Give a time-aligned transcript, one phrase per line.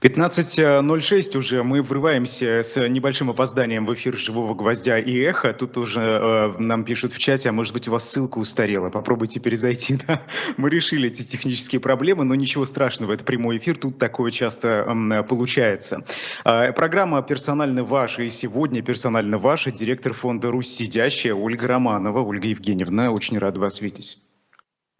[0.00, 1.64] 15.06 уже.
[1.64, 5.52] Мы врываемся с небольшим опозданием в эфир «Живого гвоздя» и «Эхо».
[5.52, 8.90] Тут уже э, нам пишут в чате, а может быть у вас ссылка устарела.
[8.90, 9.98] Попробуйте перезайти.
[10.06, 10.22] Да?
[10.56, 13.12] Мы решили эти технические проблемы, но ничего страшного.
[13.12, 16.04] Это прямой эфир, тут такое часто э, получается.
[16.44, 22.20] Э, программа «Персонально ваша» и сегодня «Персонально ваша» директор фонда «Русь сидящая» Ольга Романова.
[22.20, 24.18] Ольга Евгеньевна, очень рада вас видеть.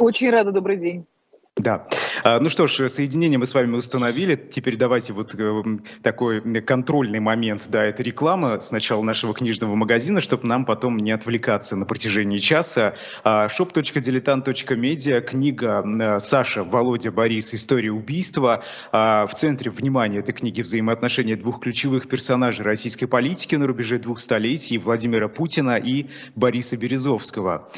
[0.00, 1.06] Очень рада, добрый день.
[1.58, 1.86] Да.
[2.22, 4.36] А, ну что ж, соединение мы с вами установили.
[4.36, 5.62] Теперь давайте вот э,
[6.02, 7.66] такой контрольный момент.
[7.68, 12.94] Да, это реклама сначала нашего книжного магазина, чтобы нам потом не отвлекаться на протяжении часа.
[13.24, 18.62] А, shop.diletant.media, книга э, Саша, Володя, Борис «История убийства».
[18.92, 24.20] А, в центре внимания этой книги взаимоотношения двух ключевых персонажей российской политики на рубеже двух
[24.20, 27.68] столетий Владимира Путина и Бориса Березовского.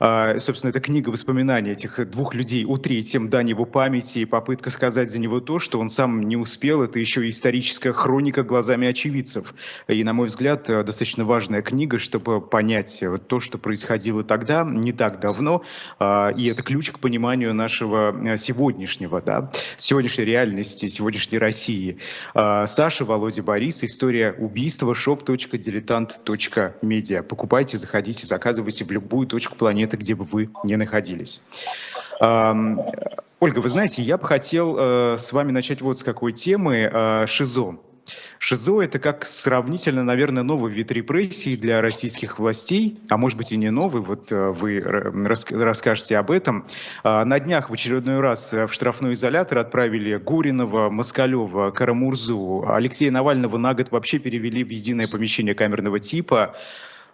[0.00, 5.10] Собственно, это книга воспоминаний этих двух людей о третьем дань его памяти и попытка сказать
[5.10, 6.82] за него то, что он сам не успел.
[6.82, 9.54] Это еще историческая хроника глазами очевидцев.
[9.88, 14.64] И, на мой взгляд, э, достаточно важная книга, чтобы понять э, то, что происходило тогда,
[14.64, 15.62] не так давно.
[15.98, 21.98] А, и это ключ к пониманию нашего э, сегодняшнего, да, сегодняшней реальности, сегодняшней России.
[22.34, 23.84] А, Саша, Володя, Борис.
[23.84, 24.92] История убийства.
[24.92, 27.22] shop.diletant.media.
[27.22, 31.42] Покупайте, заходите, заказывайте в любую точку планеты, где бы вы не находились.
[33.40, 36.90] Ольга, вы знаете, я бы хотел э, с вами начать вот с какой темы.
[36.92, 37.78] Э, ШИЗО.
[38.38, 43.56] ШИЗО– это как сравнительно, наверное, новый вид репрессий для российских властей, а может быть и
[43.56, 46.66] не новый, вот э, вы рас расскажете об этом.
[47.02, 52.66] Э, на днях в очередной раз в штрафной изолятор отправили Гуринова, Москалева, Карамурзу.
[52.68, 56.56] Алексея Навального на год вообще перевели в единое помещение камерного типа.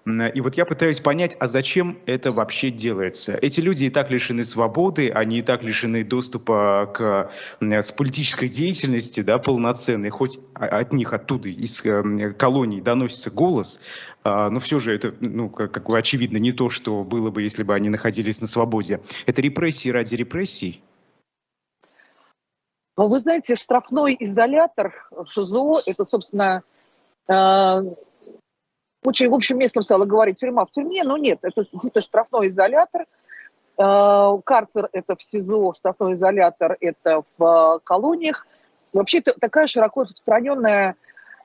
[0.06, 3.36] И вот я пытаюсь понять, а зачем это вообще делается?
[3.42, 9.22] Эти люди и так лишены свободы, они и так лишены доступа к с политической деятельности,
[9.22, 13.80] да, полноценной, хоть от них оттуда, из э, колоний доносится голос,
[14.22, 17.64] а, но все же это, ну, как, как очевидно, не то, что было бы, если
[17.64, 19.00] бы они находились на свободе.
[19.26, 20.84] Это репрессии ради репрессий?
[22.96, 24.94] Вы знаете, штрафной изолятор
[25.26, 26.62] ШИЗО, это, собственно,
[27.28, 27.82] э,
[29.06, 33.06] очень в общем местом стала говорить тюрьма в тюрьме, но нет, это действительно штрафной изолятор.
[33.78, 38.46] Э, карцер– это в СИЗО, штрафной изолятор– это в э, колониях.
[38.92, 40.96] Вообще это такая широко распространенная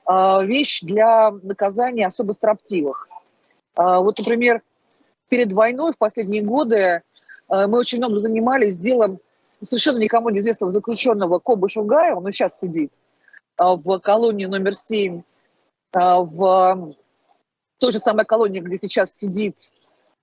[0.08, 3.08] э, вещь для наказания особо строптивых.
[3.74, 4.60] Вот, например,
[5.30, 7.00] перед войной в последние годы
[7.48, 9.18] мы очень много занимались делом
[9.64, 12.92] совершенно никому неизвестного заключенного Коба Шугая, он сейчас сидит
[13.56, 15.22] в колонии номер 7
[15.94, 16.94] в
[17.82, 19.72] той же самой колонии, где сейчас сидит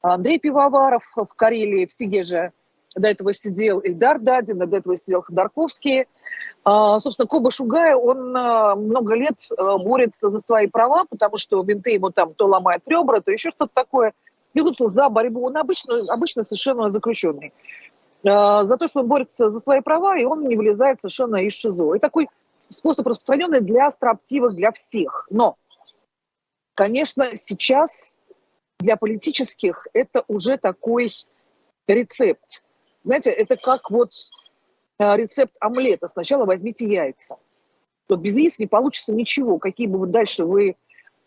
[0.01, 2.53] Андрей Пивоваров в Карелии, в Сигеже.
[2.95, 6.05] До этого сидел Ильдар Дадин, до этого сидел Ходорковский.
[6.63, 11.61] А, собственно, Коба Шугая, он а, много лет а, борется за свои права, потому что
[11.61, 14.13] винты ему там то ломают ребра, то еще что-то такое.
[14.53, 15.45] И тут за борьбу.
[15.45, 17.53] Он обычно, обычно совершенно заключенный.
[18.23, 21.95] За то, что он борется за свои права, и он не вылезает совершенно из ШИЗО.
[21.95, 22.29] И такой
[22.69, 25.27] способ распространенный для строптивых, для всех.
[25.29, 25.57] Но
[26.79, 28.21] Конечно, сейчас
[28.79, 31.11] для политических это уже такой
[31.89, 32.63] рецепт.
[33.03, 34.13] Знаете, это как вот
[34.97, 36.07] э, рецепт омлета.
[36.07, 37.35] Сначала возьмите яйца.
[38.07, 39.59] Вот без яиц не получится ничего.
[39.59, 40.77] Какие бы вы дальше вы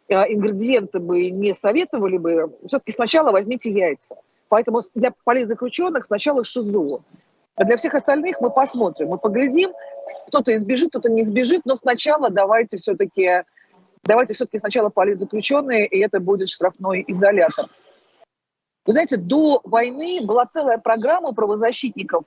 [0.08, 4.16] э, ингредиенты бы не советовали бы, все-таки сначала возьмите яйца.
[4.48, 7.04] Поэтому для политзаключенных сначала ШИЗО.
[7.56, 9.74] А для всех остальных мы посмотрим, мы поглядим,
[10.28, 13.44] кто-то избежит, кто-то не избежит, но сначала давайте все-таки
[14.04, 17.66] давайте все-таки сначала политзаключенные, и это будет штрафной изолятор.
[18.84, 22.24] Вы знаете, до войны была целая программа правозащитников,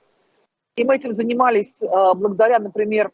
[0.76, 3.10] и мы этим занимались э, благодаря, например,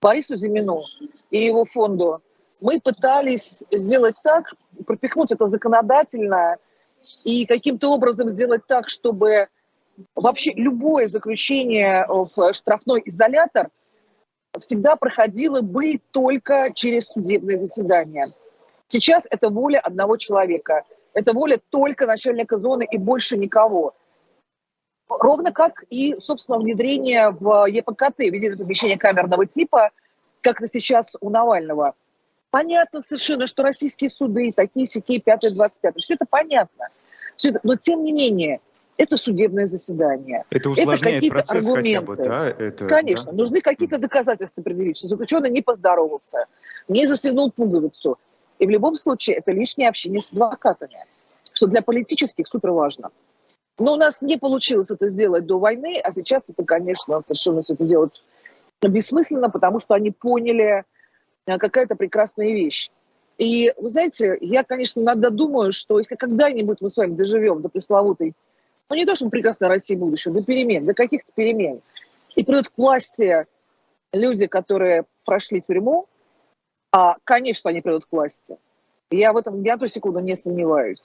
[0.00, 0.82] Борису Зимину
[1.30, 2.22] и его фонду.
[2.62, 4.54] Мы пытались сделать так,
[4.86, 6.56] пропихнуть это законодательно
[7.24, 9.48] и каким-то образом сделать так, чтобы
[10.14, 13.68] вообще любое заключение в штрафной изолятор
[14.60, 18.32] всегда проходила бы только через судебное заседание.
[18.86, 20.84] Сейчас это воля одного человека.
[21.14, 23.94] Это воля только начальника зоны и больше никого.
[25.08, 29.90] Ровно как и, собственно, внедрение в ЕПКТ, единое помещение камерного типа,
[30.42, 31.94] как это сейчас у Навального.
[32.50, 36.88] Понятно совершенно, что российские суды, такие сякие 5 25 все это понятно.
[37.36, 38.60] Все это, но тем не менее,
[38.98, 40.44] это судебное заседание.
[40.50, 41.90] Это усложняет это процесс аргументы.
[41.90, 42.48] хотя бы, да?
[42.48, 43.38] Это, Конечно, да?
[43.38, 46.46] нужны какие-то доказательства предъявить, что заключенный не поздоровался,
[46.88, 48.18] не застегнул пуговицу.
[48.58, 51.06] И в любом случае это лишнее общение с адвокатами,
[51.52, 53.10] что для политических супер важно.
[53.78, 57.74] Но у нас не получилось это сделать до войны, а сейчас это, конечно, совершенно все
[57.74, 58.22] это делать
[58.82, 60.84] бессмысленно, потому что они поняли
[61.46, 62.90] э, какая-то прекрасная вещь.
[63.38, 67.68] И, вы знаете, я, конечно, иногда думаю, что если когда-нибудь мы с вами доживем до
[67.68, 68.34] пресловутой,
[68.90, 71.80] ну не то, что прекрасной России будущего, до перемен, до каких-то перемен,
[72.36, 73.46] и придут к власти
[74.12, 76.06] люди, которые прошли тюрьму,
[76.92, 78.56] а, конечно, они придут к власти.
[79.10, 81.00] Я в этом ни одну секунду не сомневаюсь.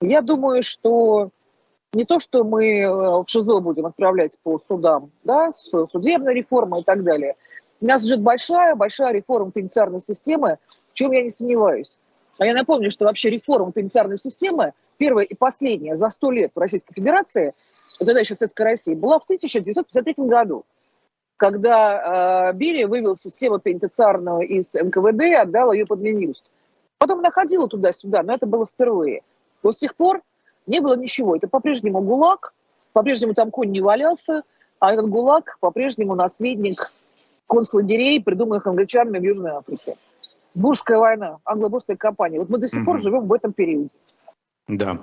[0.00, 1.30] Я думаю, что
[1.92, 6.84] не то, что мы э, в ШИЗО будем отправлять по судам, да, судебная реформа и
[6.84, 7.36] так далее.
[7.80, 10.58] У нас ждет большая-большая реформа пенитенциарной системы,
[10.90, 11.96] в чем я не сомневаюсь.
[12.38, 16.58] А я напомню, что вообще реформа пенитенциарной системы, первая и последняя за сто лет в
[16.58, 17.54] Российской Федерации,
[17.98, 20.64] тогда еще Советской России, была в 1953 году,
[21.36, 26.42] когда э, Берия вывел систему пенитенциарную из НКВД и отдал ее под Минюст.
[26.98, 29.22] Потом находила туда-сюда, но это было впервые.
[29.62, 30.20] Вот с тех пор
[30.66, 31.36] не было ничего.
[31.36, 32.52] Это по-прежнему ГУЛАГ,
[32.92, 34.42] по-прежнему там конь не валялся,
[34.80, 36.92] а этот ГУЛАГ по-прежнему наследник
[37.48, 39.96] концлагерей, придуманных англичанами в Южной Африке.
[40.54, 42.40] Бурская война, англо-бурская кампания.
[42.40, 42.84] Вот мы до сих mm-hmm.
[42.84, 43.90] пор живем в этом периоде.
[44.68, 45.02] Да,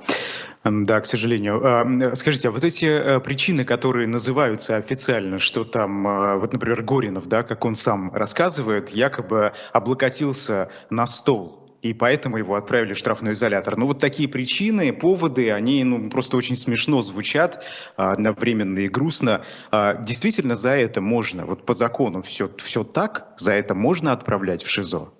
[0.63, 1.61] да, к сожалению.
[1.63, 6.83] А, скажите, а вот эти э, причины, которые называются официально, что там, а, вот, например,
[6.83, 12.97] Горинов, да, как он сам рассказывает, якобы облокотился на стол и поэтому его отправили в
[12.97, 13.77] штрафной изолятор.
[13.77, 17.63] Ну вот такие причины, поводы, они ну, просто очень смешно звучат,
[17.95, 19.45] а, одновременно и грустно.
[19.71, 24.69] Действительно, за это можно, вот по закону все, все так, за это можно отправлять в
[24.69, 25.13] ШИЗО?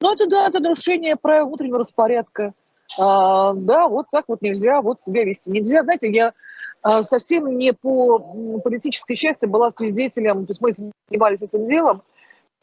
[0.00, 2.54] Ну это да, это нарушение правил внутреннего распорядка.
[2.98, 5.82] А, да, вот так вот нельзя, вот себя вести нельзя.
[5.82, 6.32] Знаете, я
[6.82, 8.18] а, совсем не по
[8.62, 12.02] политической части была свидетелем, то есть мы занимались этим делом,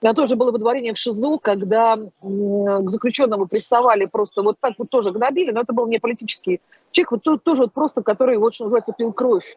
[0.02, 5.12] я тоже было выдворение в ШИЗО, когда к заключенному приставали просто вот так вот тоже
[5.12, 6.60] гнобили, но это был не политический
[6.92, 9.56] человек, вот тоже вот просто, который, вот что называется, пил кровь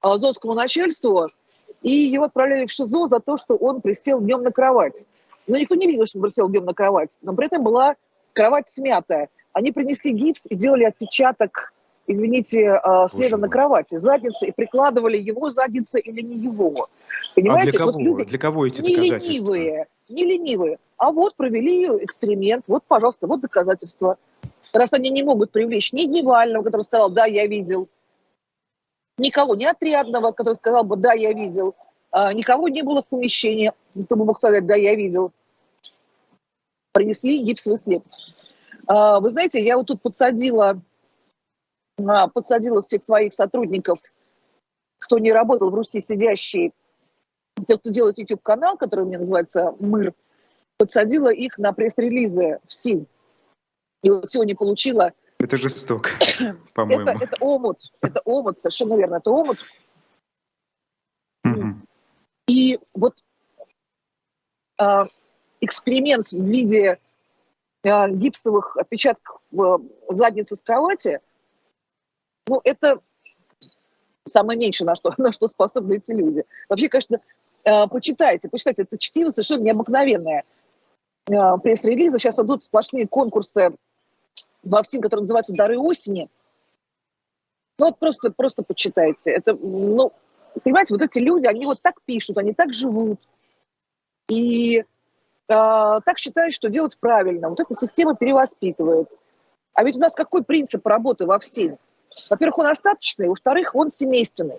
[0.00, 1.28] а, зонскому начальству,
[1.82, 5.06] и его отправляли в ШИЗО за то, что он присел днем на кровать.
[5.46, 7.94] Но никто не видел, что он присел днем на кровать, но при этом была
[8.32, 9.28] кровать смятая.
[9.56, 11.72] Они принесли гипс и делали отпечаток,
[12.06, 16.90] извините, а, следа на кровати, задницы, и прикладывали его задница или не его.
[17.34, 17.68] Понимаете?
[17.68, 17.92] А для кого?
[17.92, 19.54] Вот люди для кого эти не доказательства?
[19.54, 20.78] Ленивые, не ленивые.
[20.98, 24.18] А вот провели эксперимент, вот, пожалуйста, вот доказательства.
[24.74, 27.88] Раз они не могут привлечь ни Дневального, который сказал, да, я видел,
[29.16, 31.74] никого, ни отрядного, который сказал бы, да, я видел,
[32.10, 33.72] а, никого не было в помещении,
[34.04, 35.32] кто бы мог сказать, да, я видел.
[36.92, 38.02] Принесли гипсовый слеп.
[38.86, 40.80] А, вы знаете, я вот тут подсадила,
[41.98, 43.98] а, подсадила всех своих сотрудников,
[44.98, 46.72] кто не работал в Руси, сидящие
[47.66, 50.14] те, кто делает YouTube-канал, который у меня называется «Мыр»,
[50.76, 53.06] подсадила их на пресс-релизы в СИН.
[54.02, 55.12] И вот сегодня получила...
[55.38, 56.10] Это жестоко,
[56.74, 57.08] по-моему.
[57.08, 59.58] Это, это омут, это омут, совершенно верно, это омут.
[62.46, 63.14] И вот
[64.78, 65.02] э,
[65.60, 67.00] эксперимент в виде
[67.86, 69.80] э, гипсовых отпечатков в
[70.10, 71.20] заднице с кровати,
[72.48, 73.00] ну, это
[74.24, 76.44] самое меньшее, на что, на что способны эти люди.
[76.68, 77.20] Вообще, конечно,
[77.66, 80.44] Э, почитайте, почитайте, это чтиво совершенно необыкновенное.
[81.28, 83.76] Э, пресс-релизы, сейчас идут сплошные конкурсы
[84.62, 86.28] во всем, который называется «Дары осени».
[87.78, 89.32] Ну вот просто, просто почитайте.
[89.32, 90.12] Это, ну,
[90.62, 93.20] понимаете, вот эти люди, они вот так пишут, они так живут.
[94.28, 94.84] И э,
[95.46, 97.48] так считают, что делать правильно.
[97.48, 99.08] Вот эта система перевоспитывает.
[99.74, 101.78] А ведь у нас какой принцип работы во всем?
[102.30, 104.58] Во-первых, он остаточный, во-вторых, он семейственный.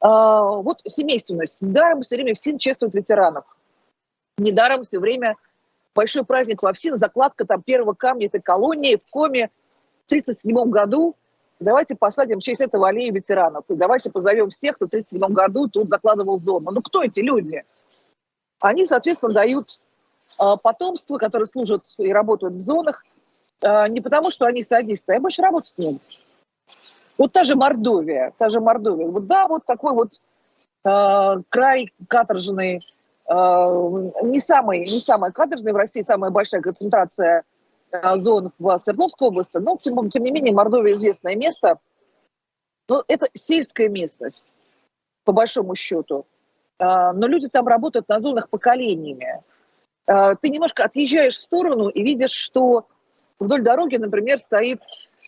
[0.00, 1.60] А, вот семейственность.
[1.60, 3.44] Недаром все время ФСИН чествует ветеранов.
[4.38, 5.36] Недаром все время
[5.94, 9.50] большой праздник во ФСИН, закладка там первого камня этой колонии в Коме
[10.04, 11.16] в 1937 году.
[11.60, 13.64] Давайте посадим в честь этого аллею ветеранов.
[13.68, 16.70] И давайте позовем всех, кто в 1937 году тут закладывал зону.
[16.72, 17.62] Ну кто эти люди?
[18.62, 19.80] Они, соответственно, дают
[20.38, 23.04] э, потомство, которое служат и работают в зонах,
[23.60, 25.98] э, не потому что они садисты, а больше работать не
[27.18, 29.06] вот та же Мордовия, та же Мордовия.
[29.06, 30.20] Вот да, вот такой вот
[30.84, 37.44] э, край каторжный, э, не самый, не самый каторжный в России, самая большая концентрация
[37.90, 41.78] э, зон в Свердловской области, но тем, тем не менее Мордовия известное место.
[42.88, 44.56] Но это сельская местность,
[45.24, 46.26] по большому счету.
[46.82, 49.42] Э, но люди там работают на зонах поколениями.
[50.06, 52.86] Э, ты немножко отъезжаешь в сторону и видишь, что
[53.38, 54.80] вдоль дороги, например, стоит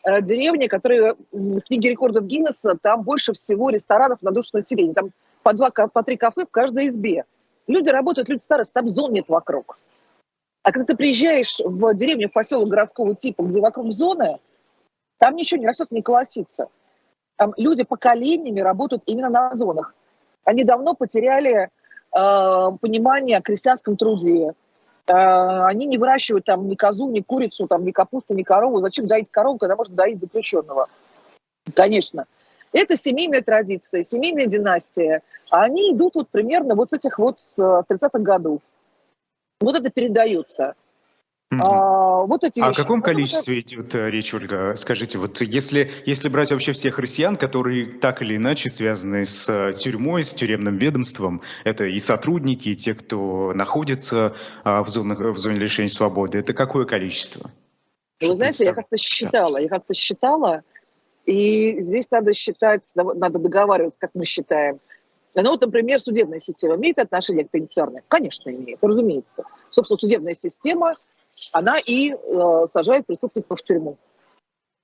[0.05, 4.93] Э, деревни, которые в книге рекордов Гиннесса, там больше всего ресторанов на душу населения.
[4.93, 5.11] Там
[5.43, 7.25] по два, по три кафе в каждой избе.
[7.67, 9.79] Люди работают, люди старые, там зон нет вокруг.
[10.63, 14.39] А когда ты приезжаешь в деревню, в поселок городского типа, где вокруг зоны,
[15.19, 16.69] там ничего не растет, не колосится.
[17.37, 19.95] Там люди поколениями работают именно на зонах.
[20.45, 21.71] Они давно потеряли
[22.11, 24.55] понимание о крестьянском труде.
[25.07, 28.81] Они не выращивают там ни козу, ни курицу, там, ни капусту, ни корову.
[28.81, 30.89] Зачем доить корову, когда можно доить заключенного?
[31.75, 32.27] Конечно.
[32.73, 35.23] Это семейная традиция, семейная династия.
[35.51, 38.63] А они идут вот примерно вот с этих вот 30-х годов.
[39.61, 40.75] Вот это передается.
[41.61, 42.81] А, вот эти а вещи.
[42.81, 44.75] о каком количестве идет э, речь, Ольга?
[44.77, 49.73] Скажите, вот если, если брать вообще всех россиян, которые так или иначе связаны с э,
[49.75, 54.35] тюрьмой, с тюремным ведомством, это и сотрудники, и те, кто находится
[54.65, 57.51] а, в, зонах, в зоне лишения свободы, это какое количество?
[58.21, 60.63] Вы знаете, я как-то считала, я как-то считала,
[61.27, 64.81] и здесь надо считать, надо договариваться, как мы считаем.
[65.35, 68.03] Ну вот, например, судебная система имеет отношение к пенитенциарной?
[68.07, 69.45] Конечно, имеет, разумеется.
[69.71, 70.95] Собственно, судебная система–
[71.53, 73.97] она и э, сажает преступников в тюрьму.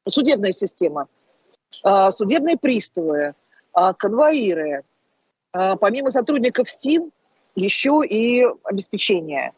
[0.08, 1.08] Судебная система,
[1.84, 3.34] э, судебные приставы,
[3.74, 4.82] э, конвоиры,
[5.52, 7.10] э, помимо сотрудников СИН,
[7.54, 9.52] еще и обеспечение,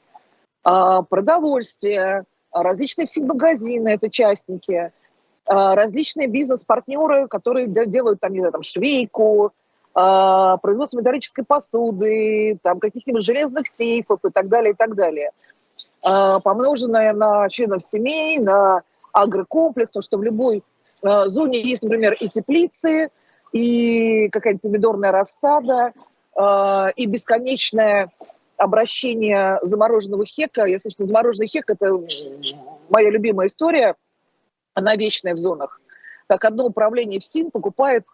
[0.65, 4.91] э, продовольствие, различные СИН-магазины, это частники, э,
[5.45, 9.53] различные бизнес-партнеры, которые делают там, не знаю, там швейку,
[9.95, 15.31] э, производство металлической посуды, там каких-нибудь железных сейфов и так далее, и так далее–
[16.03, 18.83] помноженное на членов семей, на
[19.13, 20.65] агрокомплекс, то что в любой
[21.03, 23.11] а, зоне есть, например, и теплицы,
[23.53, 25.93] и какая-нибудь помидорная рассада,
[26.35, 28.11] а, и бесконечное
[28.57, 30.67] обращение замороженного хека.
[30.67, 31.91] Я, собственно, замороженный хек– это
[32.89, 33.97] моя любимая история,
[34.75, 35.81] она вечная в зонах.
[36.29, 38.05] Так одно управление в СИН покупает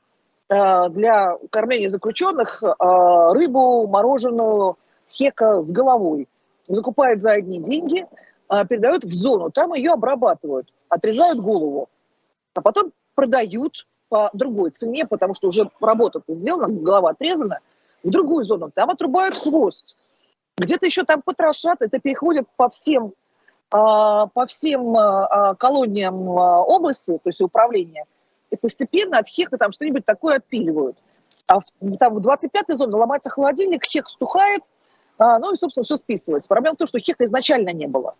[0.49, 4.79] для кормления заключенных рыбу, мороженую,
[5.11, 6.27] хека с головой–
[6.69, 8.07] закупают за одни деньги,
[8.49, 11.89] а, передают в зону, там ее обрабатывают, отрезают голову,
[12.55, 17.59] а потом продают по другой цене, потому что уже работа сделана, голова отрезана,
[18.03, 19.97] в другую зону, там отрубают хвост.
[20.57, 23.13] Где-то еще там потрошат, это переходит по всем,
[23.71, 28.05] а, по всем а, колониям области, то есть управления,
[28.51, 30.97] и постепенно от хека там что-нибудь такое отпиливают.
[31.47, 31.61] А
[31.99, 34.63] там в 25-й зоне ломается холодильник, хек стухает,
[35.19, 36.49] ну и, собственно, все списывается.
[36.49, 38.15] Проблема в том, что хека изначально не было.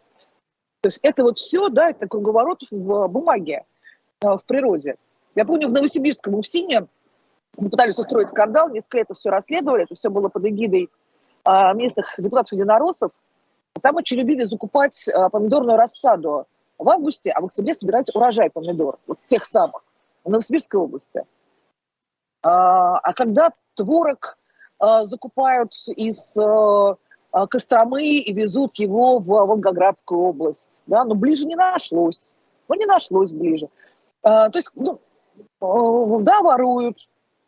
[0.81, 3.65] То есть это вот все, да, это круговорот в бумаге,
[4.21, 4.97] а, в природе.
[5.35, 6.87] Я помню, в Новосибирском УФСИНе
[7.57, 10.91] мы пытались устроить скандал, несколько это все расследовали, это все было под эгидой
[11.45, 13.11] а, местных депутатов-единороссов.
[13.83, 16.47] Там очень любили закупать а, помидорную рассаду
[16.79, 19.83] в августе, а в октябре собирать урожай помидор, вот тех самых,
[20.25, 21.25] в Новосибирской области.
[22.43, 24.38] А, а когда творог Э,
[24.81, 26.95] закупают из э,
[27.33, 30.83] э, Костромы и везут его в Волгоградскую область.
[30.87, 31.05] Да?
[31.05, 32.29] Но ближе не нашлось.
[32.69, 33.69] Ну, не нашлось ближе.
[34.23, 35.01] То есть, ну,
[35.61, 36.99] да, воруют,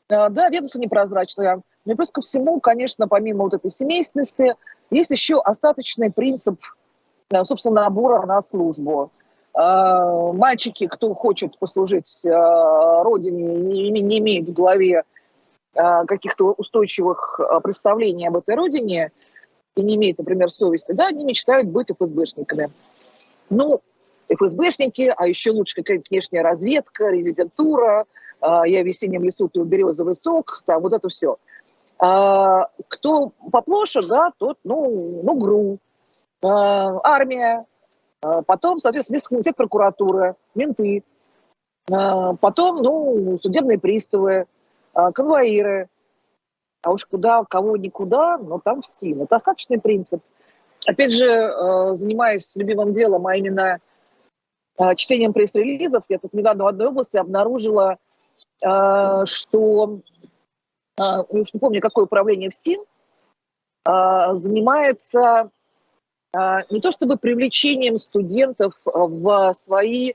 [0.08, 1.60] да, ведомство непрозрачное.
[1.84, 4.54] Но плюс ко всему, конечно, помимо вот этой семейственности,
[4.90, 6.58] есть еще остаточный принцип,
[7.42, 9.10] собственно, набора на службу.
[9.52, 15.02] Мальчики, кто хочет послужить родине, не имеет в голове
[15.72, 19.12] каких-то устойчивых а, представлений об этой родине
[19.76, 22.70] и не имеет, например, совести, да, они мечтают быть ФСБшниками.
[23.50, 23.80] Ну,
[24.28, 28.06] ФСБшники, а еще лучше какая-нибудь внешняя разведка, резидентура,
[28.40, 31.36] а, я в весеннем лесу, ты березовый сок, там вот это все.
[31.98, 35.78] Кто поплоше, да, тот, ну, ну ГРУ,
[36.42, 37.66] армия,
[38.22, 41.04] потом, соответственно, Следственный комитет прокуратуры, менты,
[41.86, 44.46] потом, ну, судебные приставы, а,
[44.92, 45.88] конвоиры,
[46.82, 49.12] а уж куда, кого никуда, но там все.
[49.12, 50.22] Это остаточный принцип.
[50.86, 53.80] Опять же, э, занимаясь любимым делом, а именно
[54.78, 57.98] э, чтением пресс-релизов, я тут недавно в одной области обнаружила,
[58.62, 60.00] что,
[60.98, 62.84] уж не помню, какое управление в СИН,
[63.86, 65.50] занимается
[66.68, 70.12] не то чтобы привлечением студентов в свои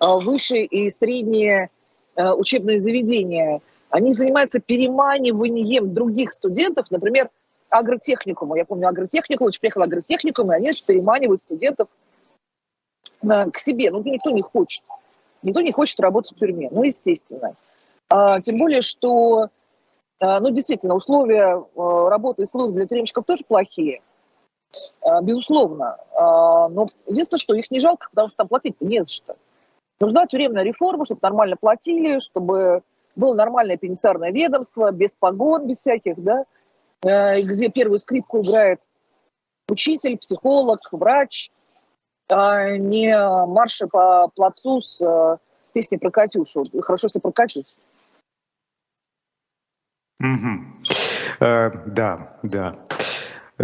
[0.00, 1.68] высшие и средние
[2.16, 3.60] учебные заведения–
[3.92, 7.28] они занимаются переманиванием других студентов, например,
[7.68, 8.56] агротехникума.
[8.56, 11.88] Я помню агротехнику, очень приехал агротехникум, и они переманивают студентов
[13.22, 13.90] э, к себе.
[13.90, 14.82] Ну, никто не хочет.
[15.42, 17.54] Никто не хочет работать в тюрьме, ну, естественно.
[18.08, 19.48] А, тем более, что,
[20.20, 24.00] а, ну, действительно, условия а, работы и службы для тюремщиков тоже плохие,
[25.02, 25.98] а, безусловно.
[26.14, 29.36] А, но единственное, что их не жалко, потому что там платить не за что.
[30.00, 32.82] Нужна тюремная реформа, чтобы нормально платили, чтобы
[33.16, 36.44] было нормальное пенитенциарное ведомство, без погон, без всяких, да,
[37.02, 38.80] э, где первую скрипку играет
[39.68, 41.50] учитель, психолог, врач,
[42.30, 43.14] а не
[43.46, 45.38] марши по плацу с э,
[45.72, 46.64] песней про Катюшу.
[46.80, 47.78] Хорошо, что про Катюшу.
[50.20, 50.86] Угу.
[51.40, 52.78] Э, да, да.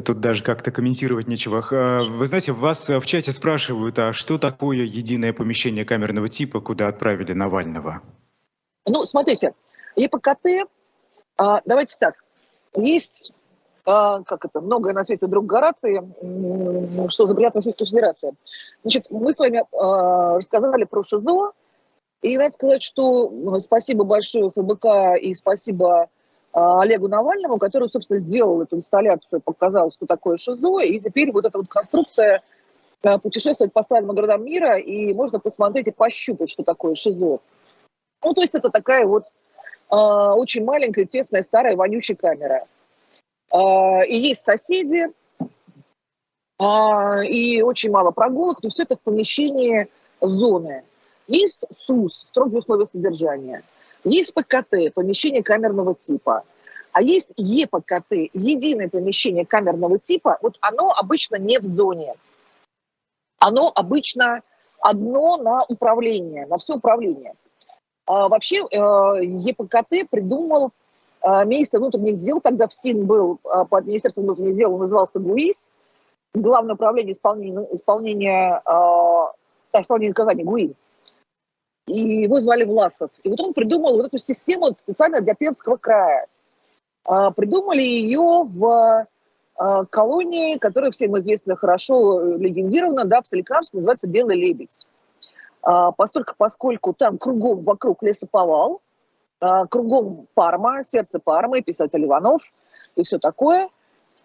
[0.04, 1.64] Тут даже как-то комментировать нечего.
[1.70, 6.88] Э, вы знаете, вас в чате спрашивают, а что такое единое помещение камерного типа, куда
[6.88, 8.02] отправили Навального?
[8.88, 9.54] Ну, смотрите,
[9.96, 10.68] ЕПКТ,
[11.36, 12.14] а, давайте так,
[12.76, 13.32] есть
[13.90, 16.02] а, как это, многое на свете друг Горации,
[17.10, 18.34] что изобретает Российская Федерация.
[18.82, 21.52] Значит, мы с вами а, рассказали про ШИЗО,
[22.20, 26.08] и надо сказать, что ну, спасибо большое ФБК и спасибо
[26.52, 31.46] а, Олегу Навальному, который, собственно, сделал эту инсталляцию, показал, что такое ШИЗО, и теперь вот
[31.46, 32.42] эта вот конструкция
[33.22, 37.38] путешествует по странам городам мира, и можно посмотреть и пощупать, что такое ШИЗО.
[38.22, 39.24] Ну, то есть это такая вот
[39.90, 42.66] э, очень маленькая, тесная, старая, вонючая камера.
[43.50, 45.08] А, и есть соседи,
[46.58, 49.88] а, и очень мало прогулок, то есть это в помещении
[50.20, 50.84] зоны.
[51.28, 53.62] Есть СУС, строгие условия содержания.
[54.04, 56.44] Есть ПКТ, помещение камерного типа.
[56.92, 60.38] А есть ЕПКТ, единое помещение камерного типа.
[60.42, 62.14] Вот оно обычно не в зоне.
[63.38, 64.40] Оно обычно
[64.80, 67.34] одно на управление, на все управление.
[68.08, 68.76] А вообще э,
[69.22, 70.72] ЕПКТ придумал
[71.20, 75.70] а, министр внутренних дел, тогда ФСИН был а, под Министерством внутренних дел, он назывался ГУИС,
[76.34, 80.74] Главное управление исполнения, исполнения, э, исполнения наказания ГУИ.
[81.86, 83.10] И его звали Власов.
[83.24, 86.26] И вот он придумал вот эту систему специально для Пермского края.
[87.08, 89.06] Э, придумали ее в
[89.58, 94.86] э, колонии, которая всем известна хорошо, легендирована, да, в Соликамске, называется «Белый лебедь».
[95.66, 98.80] Э, поскольку, поскольку там кругом вокруг лесоповал,
[99.40, 102.42] а, кругом Парма, сердце Пармы, писатель Иванов
[102.96, 103.68] и все такое.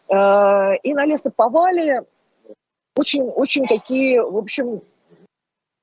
[0.09, 2.05] А, и на лесоповале
[2.95, 4.81] очень, очень такие, в общем,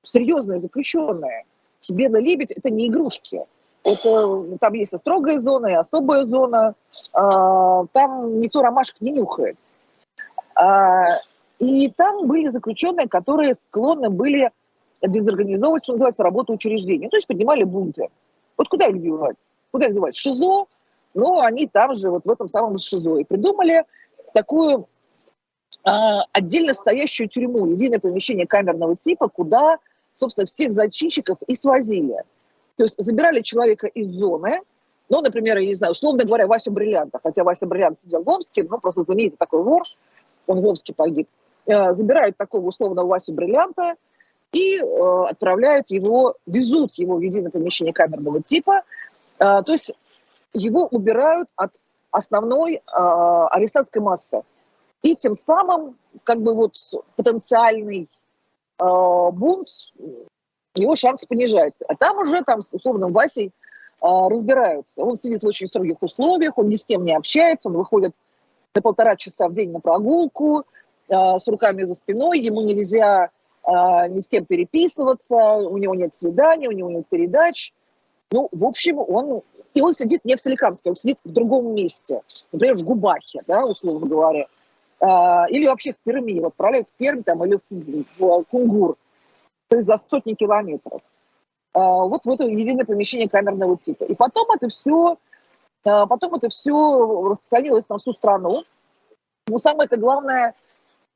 [0.03, 1.45] серьезные заключенные.
[1.89, 3.45] Белый лебедь– это не игрушки.
[3.83, 6.75] Это, там есть и строгая зона, и особая зона.
[7.13, 9.57] А, там никто ромашек не нюхает.
[11.59, 14.51] И там были заключенные, которые склонны были
[15.01, 17.09] дезорганизовывать, что называется, работу учреждений.
[17.09, 18.09] То есть поднимали бунты.
[18.57, 19.35] Вот куда их девать?
[19.71, 20.15] Куда их девать?
[20.15, 20.65] ШИЗО,
[21.13, 23.17] но они там же, вот в этом самом ШИЗО.
[23.17, 23.85] И придумали
[24.33, 24.87] такую
[25.83, 29.77] а, отдельно стоящую тюрьму, единое помещение камерного типа, куда,
[30.15, 32.23] собственно, всех зачинщиков и свозили.
[32.77, 34.61] То есть забирали человека из зоны,
[35.11, 38.63] ну, например, я не знаю, условно говоря, Васю Бриллианта, хотя Вася Бриллиант сидел в Омске,
[38.63, 39.83] ну, просто знаменитый такой вор,
[40.47, 41.27] он в Омске погиб.
[41.65, 43.95] Э, забирают такого условного Васю Бриллианта,
[44.51, 44.83] и э,
[45.29, 48.83] отправляют его, везут его в единое помещение камерного типа,
[49.39, 49.93] э, то есть
[50.53, 51.79] его убирают от
[52.11, 54.43] основной э, арестантской массы.
[55.01, 56.75] И тем самым как бы вот
[57.15, 58.09] потенциальный
[58.79, 59.67] э, бунт,
[60.75, 61.83] его шанс понижается.
[61.87, 63.51] А там уже там с условным Васей э,
[64.01, 65.01] разбираются.
[65.01, 68.13] Он сидит в очень строгих условиях, он ни с кем не общается, он выходит
[68.75, 70.65] на полтора часа в день на прогулку
[71.07, 73.31] э, с руками за спиной, ему нельзя
[73.67, 77.73] ни с кем переписываться, у него нет свиданий, у него нет передач.
[78.31, 79.41] Ну, в общем, он...
[79.73, 82.21] И он сидит не в Соликамске, он сидит в другом месте.
[82.51, 84.47] Например, в Губахе, да, условно говоря.
[84.99, 86.39] А, или вообще в Перми.
[86.39, 88.97] Вот отправляют в Пермь там, или в, в Кунгур.
[89.69, 91.01] То есть за сотни километров.
[91.73, 94.03] А, вот в это единое помещение камерного типа.
[94.03, 95.17] И потом это все,
[95.83, 98.65] потом это все распространилось на всю страну.
[99.47, 100.53] Но самое это главное–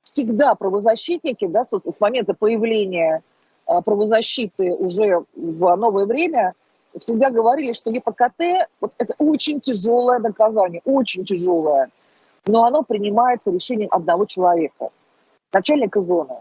[0.06, 3.22] всегда правозащитники, да, с, момента появления
[3.68, 6.54] э, правозащиты уже в новое время,
[6.98, 11.90] всегда говорили, что ЕПКТ вот это очень тяжелое наказание, очень тяжелое,
[12.46, 14.90] но оно принимается решением одного человека,
[15.52, 16.38] начальника зоны.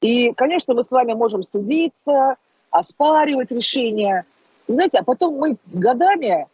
[0.00, 2.36] И, конечно, мы с вами можем судиться,
[2.70, 4.26] оспаривать решения.
[4.66, 6.46] знаете, а потом мы годами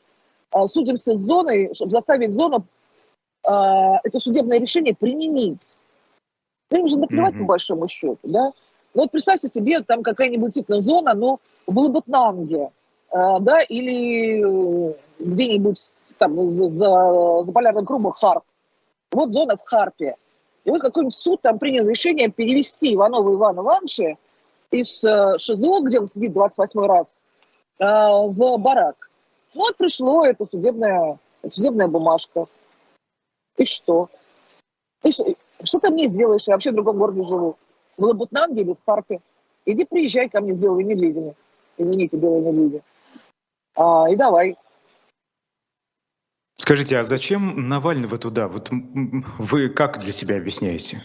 [0.53, 2.67] э, судимся с зоной, чтобы заставить зону
[3.45, 3.51] э,
[4.05, 5.79] это судебное решение применить.
[6.71, 7.41] Да им же наплевать mm-hmm.
[7.41, 8.53] по большому счету, да.
[8.95, 12.71] Ну вот представьте себе, там какая-нибудь типа зона, ну, в Лабутнанге,
[13.13, 18.45] э, да, или где-нибудь там за, за полярным кругом Харп.
[19.13, 20.17] Вот зона в Харпе.
[20.65, 24.17] И вот какой-нибудь суд там принял решение перевести Иванова Ивана Ивановича
[24.71, 27.21] из э, ШИЗО, где он сидит 28 раз,
[27.79, 29.11] э, в барак.
[29.55, 31.19] Ну вот пришло это судебная,
[31.51, 32.47] судебная бумажка.
[33.57, 34.09] И что?
[35.03, 35.25] И что?
[35.63, 36.47] Что ты мне сделаешь?
[36.47, 37.57] Я вообще в другом городе живу.
[37.97, 39.21] В Лабутнанге или в Фарпе.
[39.67, 41.35] Иди приезжай ко мне с белыми медведями.
[41.77, 42.83] Извините, белые медведи.
[43.77, 44.57] А, и давай.
[46.59, 48.49] Скажите, а зачем Навального туда?
[48.49, 51.03] Вот вы как для себя объясняете?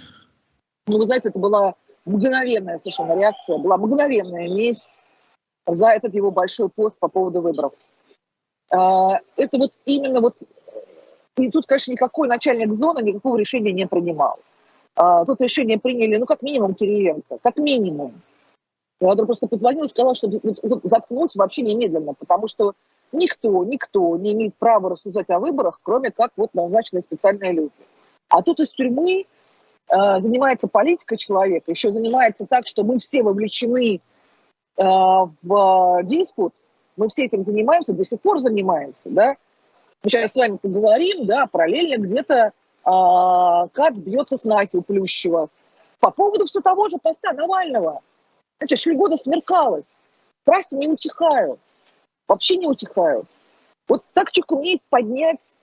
[0.87, 5.03] Ну, вы знаете, это была мгновенная совершенно реакция, была мгновенная месть
[5.65, 7.73] за этот его большой пост по поводу выборов.
[8.71, 10.35] А, это вот именно вот
[11.37, 14.39] И тут, конечно, никакой начальник зоны никакого решения не принимал.
[14.95, 18.21] А, тут решение приняли, ну, как минимум, Кириенко, как минимум.
[19.01, 20.29] Я просто позвонила и сказала, что
[20.83, 22.73] заткнуть вообще немедленно, потому что
[23.11, 27.71] никто, никто не имеет права рассуждать о выборах, кроме как вот назначенные специальные люди.
[28.29, 29.25] А тут из тюрьмы
[29.89, 33.99] э, занимается политика человека, еще занимается так, что мы все вовлечены
[34.77, 36.53] э, в диспут,
[36.95, 39.35] мы все этим занимаемся, до сих пор занимаемся, да.
[40.05, 42.51] Мы сейчас с вами поговорим, да, параллельно где-то э,
[42.83, 45.49] Кац бьется с Наки у Плющева
[45.99, 48.01] по поводу все того же поста Навального.
[48.59, 49.99] Это шли года смеркалось.
[50.43, 51.59] Страсти не утихают.
[52.27, 53.25] Вообще не утихают.
[53.87, 55.55] Вот так человек умеет поднять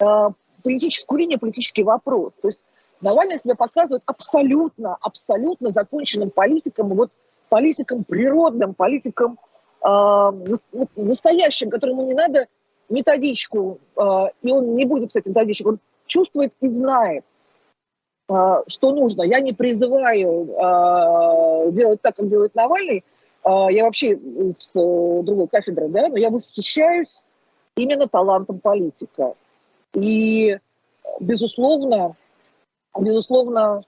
[0.00, 0.30] э,
[0.64, 2.32] политическую линию, политический вопрос.
[2.42, 2.64] То есть
[3.00, 7.12] Навальный себя показывает абсолютно, абсолютно законченным политиком, вот
[7.48, 9.38] политиком природным, политиком
[9.86, 10.30] э,
[10.96, 12.48] настоящим, которому не надо
[12.90, 14.02] методичку, э,
[14.42, 15.78] и он не будет писать методичку, он
[16.10, 17.24] чувствует и знает,
[18.28, 18.34] э,
[18.66, 19.22] что нужно.
[19.22, 23.04] Я не призываю э, делать так, как делает Навальный,
[23.42, 24.18] я вообще
[24.56, 27.22] с э, другой кафедры, да, но я восхищаюсь
[27.76, 29.32] именно талантом политика.
[29.94, 30.58] И,
[31.20, 32.16] безусловно,
[32.98, 33.82] безусловно,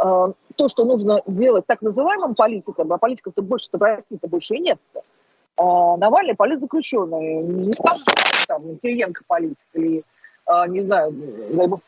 [0.00, 4.78] то, что нужно делать так называемым политикам, а политиков-то больше-то в России-то больше и нет.
[4.92, 5.00] -то.
[5.56, 7.42] А Навальный политзаключенный.
[7.42, 7.72] Не
[8.48, 10.02] там Кириенко политик или,
[10.46, 11.80] а, не знаю, дай бог,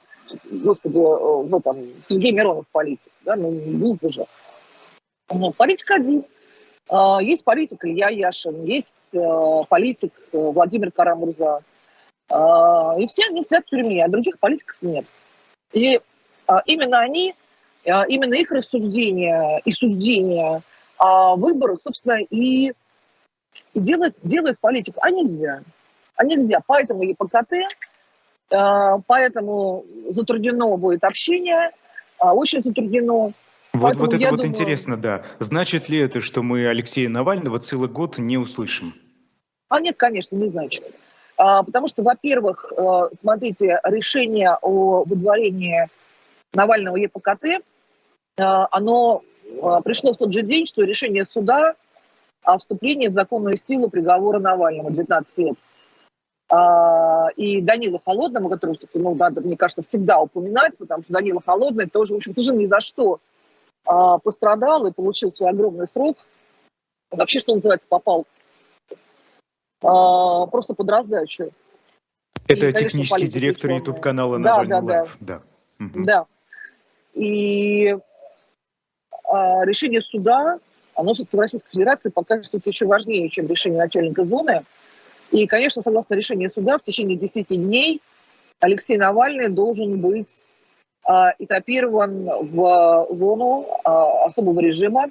[0.44, 3.10] господи, ну там, Сергей Миронов политик.
[3.24, 4.26] Да, ну, был уже.
[5.32, 6.24] Но политик один.
[6.88, 8.94] А, есть политик Илья Яшин, есть
[9.68, 11.62] политик Владимир Карамурза,
[12.30, 15.04] а, и все они сидят в тюрьме, а других политиков нет.
[15.72, 16.00] И
[16.66, 17.34] именно они,
[17.84, 20.62] именно их рассуждения и суждения
[20.98, 22.72] о выборах, собственно, и,
[23.72, 24.98] и делают, делают политику.
[25.02, 25.62] А нельзя.
[26.20, 26.60] А нельзя.
[26.66, 27.54] Поэтому ЕПКТ,
[29.06, 31.70] поэтому затруднено будет общение,
[32.18, 33.32] очень затруднено.
[33.72, 34.48] Вот, вот это вот думаю...
[34.48, 35.22] интересно, да.
[35.38, 38.92] Значит ли это, что мы Алексея Навального целый год не услышим?
[39.70, 40.84] А нет, конечно, не значит.
[41.38, 42.82] А, потому что, во-первых, э,
[43.18, 45.88] смотрите, решение о выдворении
[46.52, 47.60] Навального ЕПКТ, э,
[48.42, 51.72] оно э, пришло в тот же день, что решение суда
[52.42, 55.54] о вступлении в законную силу приговора Навального 19 лет.
[56.50, 61.86] А, и Данила Холодному, которого, ну, надо, мне кажется, всегда упоминать, потому что Данила Холодный
[61.86, 63.20] тоже, в общем, тоже ни за что
[63.86, 66.16] а, пострадал и получил свой огромный срок.
[67.12, 68.26] Вообще, что называется, попал
[69.82, 71.50] а, просто под раздачу.
[72.48, 75.16] Это и, технический директор YouTube-канала да, Навальный да, Live.
[75.20, 75.42] Да,
[75.78, 75.84] да.
[75.84, 76.04] Угу.
[76.04, 76.26] да.
[77.14, 77.96] И
[79.64, 80.58] решение суда,
[80.96, 84.64] оно все-таки в Российской Федерации пока что еще важнее, чем решение начальника зоны.
[85.30, 88.00] И, конечно, согласно решению суда, в течение 10 дней
[88.60, 90.46] Алексей Навальный должен быть
[91.04, 95.06] а, этапирован в зону а, особого режима.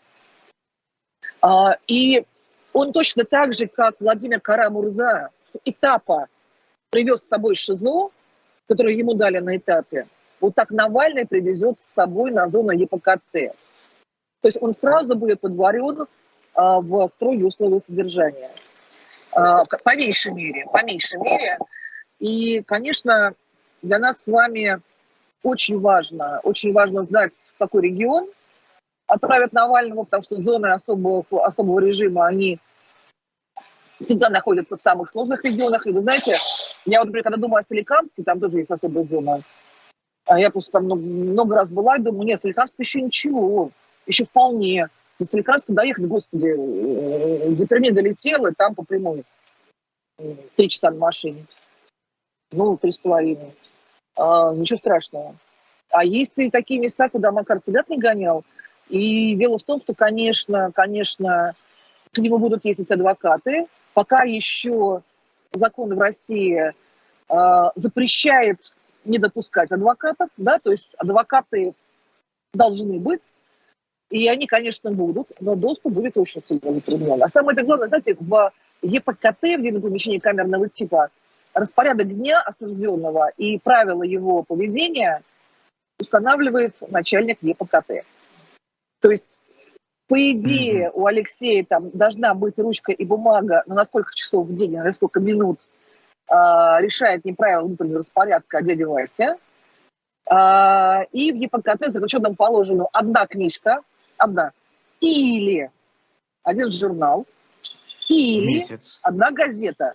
[1.41, 2.23] А, и
[2.73, 6.27] он точно так же, как Владимир Карамурза с этапа
[6.89, 8.09] привез с собой ШИЗО,
[8.67, 10.07] которое ему дали на этапе,
[10.41, 13.55] вот так Навальный привезет с собой на зону ЕПКТ.
[14.41, 16.05] То есть он сразу будет подворен
[16.55, 18.49] в строгие условия содержания.
[19.31, 21.57] А, по меньшей мере, по меньшей мере.
[22.19, 23.33] И, конечно,
[23.81, 24.81] для нас с вами
[25.43, 28.29] очень важно, очень важно знать, в какой регион
[29.07, 32.59] отправят Навального, потому что зоны особого, особого режима, они
[33.99, 35.85] всегда находятся в самых сложных регионах.
[35.87, 36.37] И вы знаете,
[36.85, 39.41] я вот, например, когда думаю о Соликамске, там тоже есть особая зона.
[40.25, 43.71] А я просто там много, много раз была и думаю, нет, Соликамск еще ничего,
[44.05, 44.89] еще вполне.
[45.19, 49.23] До Соликамска доехать, господи, э, до Перми долетел, и там по прямой.
[50.55, 51.45] Три часа на машине.
[52.51, 53.53] Ну, три с половиной.
[54.15, 55.35] А, ничего страшного.
[55.91, 58.43] А есть и такие места, куда Макар тебя не гонял.
[58.87, 61.53] И дело в том, что, конечно, конечно,
[62.11, 65.01] к нему будут ездить адвокаты, пока еще
[65.51, 66.73] закон в России
[67.29, 67.33] э,
[67.75, 71.73] запрещает не допускать адвокатов, да, то есть адвокаты
[72.53, 73.33] должны быть,
[74.09, 77.23] и они, конечно, будут, но доступ будет очень сильно затруднен.
[77.23, 81.09] А самое главное, знаете, в ЕПКТ, в едином помещении камерного типа,
[81.53, 85.21] распорядок дня осужденного и правила его поведения
[85.99, 88.05] устанавливает начальник ЕПКТ.
[89.01, 89.39] То есть
[90.07, 94.55] по идее, у Алексея там должна быть ручка и бумага, но на сколько часов в
[94.55, 95.59] день, на сколько минут
[96.27, 99.37] э, решает не правила внутреннего распорядка а дядя Вася.
[101.11, 103.81] И в ЕПКТ заключенном положению одна книжка,
[104.19, 104.51] одна,
[105.01, 105.71] или
[106.43, 107.25] один журнал,
[108.07, 108.99] или Месяц.
[109.03, 109.93] одна газета.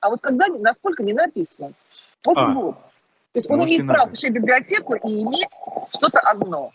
[0.00, 1.72] А вот когда, насколько не написано.
[2.24, 2.52] Вот а.
[2.52, 2.76] вот.
[3.32, 5.48] То есть он имеет право посещать библиотеку и иметь
[5.90, 6.72] что-то одно.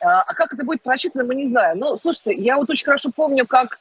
[0.00, 1.78] А, а как это будет прочитано, мы не знаем.
[1.78, 3.78] Но, слушайте, я вот очень хорошо помню, как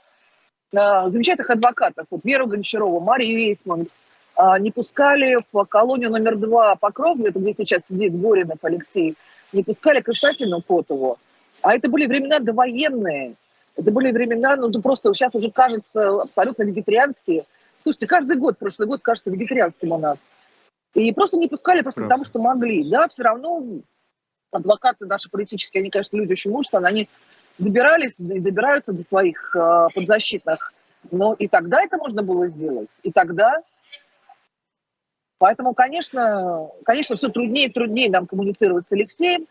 [0.76, 3.88] а, замечательных адвокатов, вот Веру Гончарову, Марию Вейсман,
[4.36, 9.16] а, не пускали в колонию номер два Покровную, это где сейчас сидит Горинов Алексей,
[9.52, 11.18] не пускали Константину Котову.
[11.64, 13.36] А это были времена довоенные.
[13.76, 17.46] Это были времена, ну, просто сейчас уже кажется абсолютно вегетарианские.
[17.82, 20.20] Слушайте, каждый год, прошлый год кажется вегетарианским у нас.
[20.94, 22.16] И просто не пускали просто Правда.
[22.16, 22.88] потому, что могли.
[22.88, 23.64] Да, все равно
[24.52, 27.10] адвокаты наши политические, они, конечно, люди очень мужественные, они
[27.58, 30.72] добирались и добираются до своих э, подзащитных.
[31.12, 32.90] Но и тогда это можно было сделать.
[33.02, 33.56] И тогда.
[35.40, 39.48] Поэтому, конечно, конечно, все труднее и труднее нам коммуницировать с Алексеем.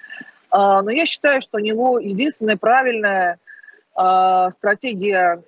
[0.52, 3.38] Э, но я считаю, что у него единственная правильная
[3.96, 5.42] э, стратегия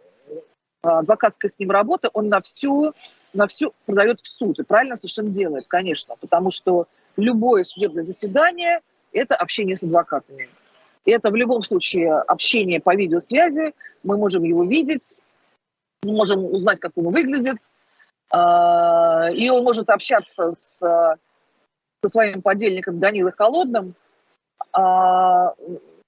[0.83, 2.95] адвокатской с ним работы, он на всю
[3.35, 4.59] на все продает в суд.
[4.59, 6.87] И правильно совершенно делает, конечно, потому что
[7.17, 8.81] любое судебное заседание–
[9.13, 10.49] это общение с адвокатами.
[11.05, 15.03] И это в любом случае общение по видеосвязи, мы можем его видеть,
[16.03, 17.59] можем узнать, как он выглядит,
[18.31, 23.95] а, и он может общаться с, со своим подельником Данилой Холодным.
[24.73, 25.53] А,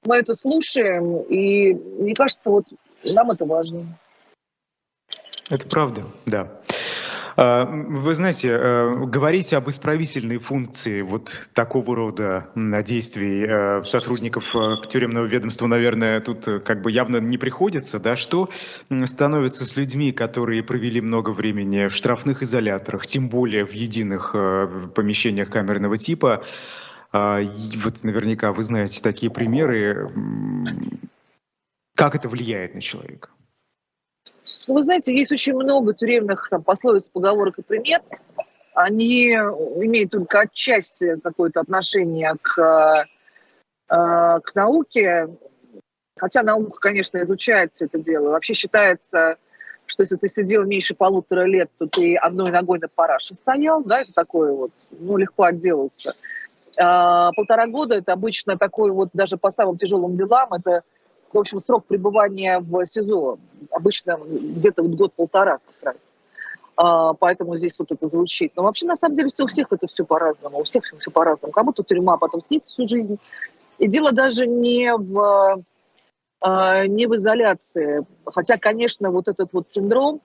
[0.04, 2.64] мы это слушаем, и мне кажется, вот
[3.04, 3.98] нам это важно.
[5.50, 6.61] Это правда, да.
[7.37, 14.76] А, вы знаете, э, говорить об исправительной функции вот такого рода действий э, сотрудников э,
[14.88, 18.48] тюремного ведомства, наверное, тут как бы явно не приходится, да, что
[19.04, 24.32] становится с людьми, которые провели много времени в штрафных изоляторах, тем более в единых
[24.94, 26.42] помещениях камерного типа,
[27.83, 30.11] вот наверняка вы знаете такие примеры,
[31.94, 33.31] как это влияет на человека?
[34.66, 38.02] Ну, вы знаете, есть очень много тюремных там, пословиц, поговорок и примет.
[38.74, 43.07] Они имеют только отчасти какое-то отношение к,
[43.88, 45.29] э, к науке.
[46.18, 48.31] Хотя наука, конечно, изучает все это дело.
[48.31, 49.37] Вообще считается,
[49.87, 54.02] что если ты сидел меньше полутора лет, то ты одной ногой на параше стоял, да,
[54.02, 56.14] это такое вот, ну, легко отделался.
[56.79, 60.83] А, полтора года это обычно такой вот, даже по самым тяжелым делам, это
[61.33, 63.39] в общем, срок пребывания в СИЗО
[63.71, 65.97] обычно где-то вот год-полтора как раз.
[66.77, 68.53] А, поэтому здесь вот это звучит.
[68.57, 70.61] Но вообще, на самом деле, все, у всех это все по-разному.
[70.61, 71.53] У всех все по-разному.
[71.53, 73.19] Кому-то тюрьма потом снится всю жизнь.
[73.79, 75.62] И дело даже не в,
[76.41, 78.07] а, не в изоляции.
[78.25, 80.21] Хотя, конечно, вот этот вот синдром,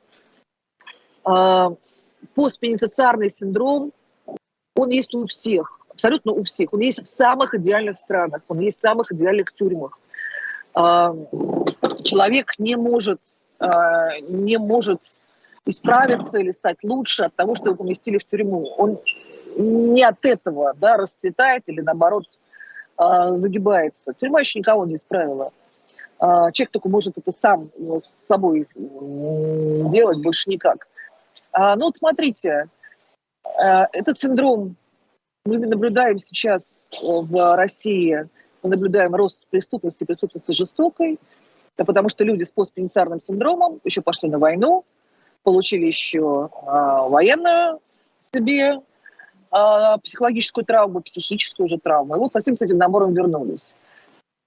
[2.33, 3.91] постпенитенциарный синдром,
[4.75, 6.73] он есть у всех, абсолютно у всех.
[6.73, 9.99] Он есть в самых идеальных странах, он есть в самых идеальных тюрьмах.
[10.73, 11.15] А,
[12.03, 13.19] человек не может,
[13.59, 15.01] а, не может
[15.65, 18.73] исправиться или стать лучше от того, что его поместили в тюрьму.
[18.77, 18.99] Он
[19.55, 22.25] не от этого да, расцветает или, наоборот,
[22.97, 24.13] а, загибается.
[24.19, 25.51] Тюрьма еще никого не исправила.
[26.19, 30.87] Человек только может это сам с собой делать, больше никак.
[31.51, 32.67] Ну вот смотрите,
[33.91, 34.75] этот синдром
[35.45, 38.27] мы наблюдаем сейчас в России–
[38.63, 41.19] мы наблюдаем рост преступности, преступности жестокой,
[41.75, 44.85] потому что люди с постпенитенциарным синдромом еще пошли на войну,
[45.43, 46.65] получили еще э,
[47.09, 47.79] военную
[48.31, 52.15] себе э, психологическую травму, психическую же травму.
[52.15, 53.73] И вот совсем с этим набором вернулись.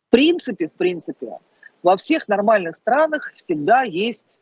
[0.09, 1.38] В принципе, в принципе,
[1.83, 4.40] во всех нормальных странах всегда есть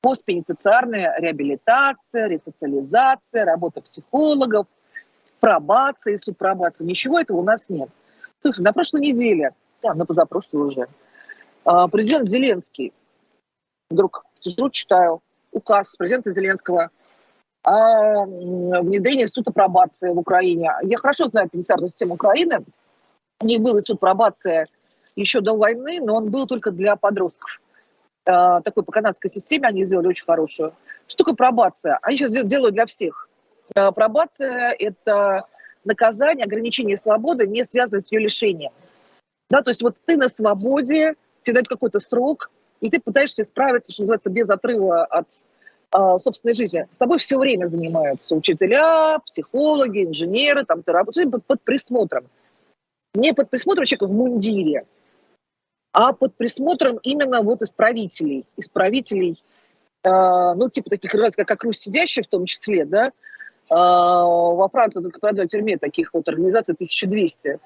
[0.00, 4.68] постпенитенциарная реабилитация, ресоциализация, работа психологов,
[5.40, 6.86] пробация, если пробация.
[6.86, 7.88] Ничего этого у нас нет.
[8.42, 10.88] Слушай, на прошлой неделе, да, на позапрошлой уже,
[11.64, 12.92] а, президент Зеленский,
[13.90, 15.20] вдруг сижу, читаю
[15.52, 16.90] указ президента Зеленского
[17.64, 20.72] о внедрении института пробации в Украине.
[20.82, 22.64] Я хорошо знаю пенитенциарную систему Украины.
[23.40, 24.66] У них был институт пробации
[25.16, 27.60] еще до войны, но он был только для подростков.
[28.26, 30.74] А, такой по канадской системе они сделали очень хорошую.
[31.06, 31.98] Что такое пробация?
[32.02, 33.27] Они сейчас делают для всех.
[33.78, 35.44] А, пробация– это
[35.84, 38.72] наказание, ограничение свободы не связано с ее лишением.
[39.48, 41.14] Да, то есть вот ты на свободе,
[41.44, 45.28] тебе дают какой-то срок, и ты пытаешься справиться, что называется, без отрыва от
[45.94, 46.86] э, собственной жизни.
[46.90, 52.26] С тобой все время занимаются учителя, психологи, инженеры, там, терапевты, под, под присмотром.
[53.14, 54.84] Не под присмотром человека в мундире,
[55.92, 58.44] а под присмотром именно вот исправителей.
[58.56, 59.42] Исправителей,
[60.04, 63.12] э, ну, типа таких, как, как Русь сидящих в том числе, да,
[63.70, 67.58] во Франции только в одной тюрьме таких вот организаций 1200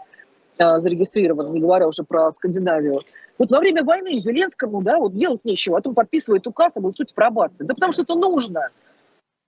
[0.58, 3.00] а, зарегистрировано, не говоря уже про Скандинавию.
[3.38, 7.14] Вот во время войны Зеленскому, да, вот делать нечего, а то подписывает указ об институте
[7.14, 7.64] пробации.
[7.64, 8.68] Да потому что это нужно.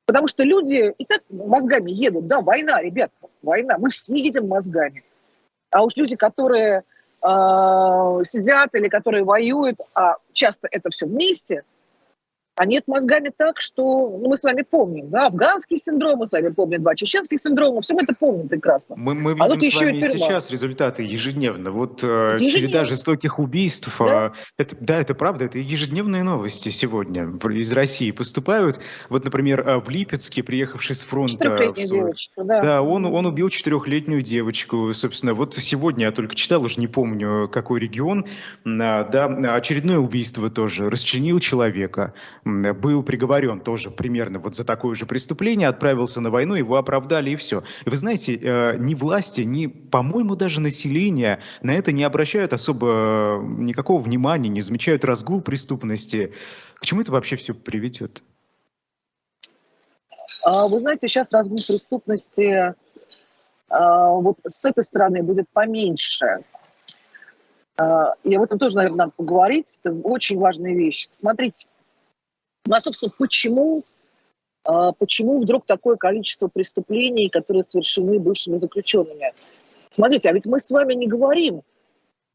[0.07, 3.11] Потому что люди и так мозгами едут, да, война, ребят,
[3.43, 5.03] война, мы все едем мозгами.
[5.71, 6.83] А уж люди, которые
[7.23, 11.63] э, сидят или которые воюют, а часто это все вместе–
[12.57, 16.33] а нет мозгами так, что ну, мы с вами помним, да, афганский синдром, мы с
[16.33, 18.95] вами помним два чеченских синдрома, все мы это помним прекрасно.
[18.97, 21.71] Мы, мы а видим а с вами и сейчас результаты ежедневно.
[21.71, 22.51] Вот э, ежедневно.
[22.51, 24.27] череда жестоких убийств, да?
[24.27, 28.81] Э, это, да, это правда, это ежедневные новости сегодня из России поступают.
[29.09, 31.73] Вот, например, э, в Липецке, приехавший с фронта...
[31.73, 32.61] В девочка, да.
[32.61, 35.35] Да, он, он убил четырехлетнюю девочку, собственно.
[35.35, 38.27] Вот сегодня я только читал, уже не помню, какой регион,
[38.65, 42.15] да, очередное убийство тоже, расчленил человека
[42.45, 47.37] был приговорен тоже примерно вот за такое же преступление, отправился на войну, его оправдали и
[47.37, 47.65] все.
[47.85, 52.87] И вы знаете, э, ни власти, ни, по-моему, даже население на это не обращают особо
[52.87, 56.33] э, никакого внимания, не замечают разгул преступности.
[56.77, 58.23] К чему это вообще все приведет?
[60.43, 62.75] А, вы знаете, сейчас разгул преступности
[63.69, 66.45] а, вот с этой стороны будет поменьше.
[67.77, 69.79] А, и об этом тоже, наверное, надо поговорить.
[69.83, 71.09] Это очень важная вещь.
[71.19, 71.67] Смотрите,
[72.67, 73.85] ну а, собственно, почему,
[74.65, 79.35] а, почему вдруг такое количество преступлений, которые совершены бывшими заключенными?
[79.91, 81.63] Смотрите, а ведь мы с вами не говорим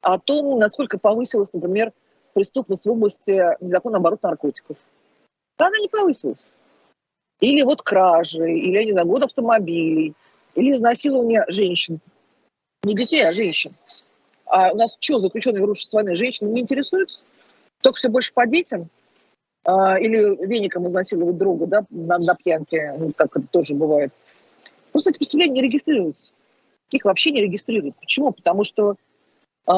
[0.01, 1.91] о том, насколько повысилась, например,
[2.33, 4.87] преступность в области незаконного оборота наркотиков.
[5.57, 6.51] Она не повысилась.
[7.41, 10.13] Или вот кражи, или, я не знаю, год автомобилей,
[10.55, 11.99] или изнасилование женщин.
[12.83, 13.73] Не детей, а женщин.
[14.45, 17.19] А у нас что, заключенные в рушатся войны, женщины не интересуются?
[17.81, 18.89] Только все больше по детям?
[19.65, 24.11] А, или веником изнасиловать друга, да, на, на пьянке, ну, как это тоже бывает.
[24.91, 26.31] Просто эти преступления не регистрируются.
[26.91, 27.95] Их вообще не регистрируют.
[27.99, 28.31] Почему?
[28.31, 29.71] Потому что э,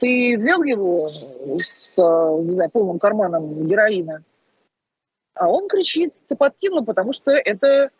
[0.00, 4.22] ты взял его с, не знаю, полным карманом героина,
[5.34, 7.90] а он кричит, ты подкинул, потому что это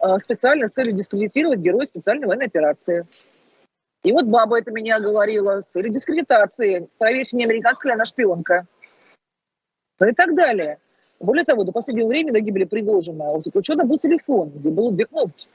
[0.00, 3.06] э, специально с целью дискредитировать героя специальной военной операции.
[4.02, 6.88] И вот баба это меня говорила, с целью дискредитации.
[6.98, 8.73] Проверьте, не американская, она шпионка ну
[10.00, 10.78] и так далее.
[11.20, 15.06] Более того, до последнего времени до гибели Пригожина у заключенного был телефон, где было две
[15.06, 15.46] кнопки.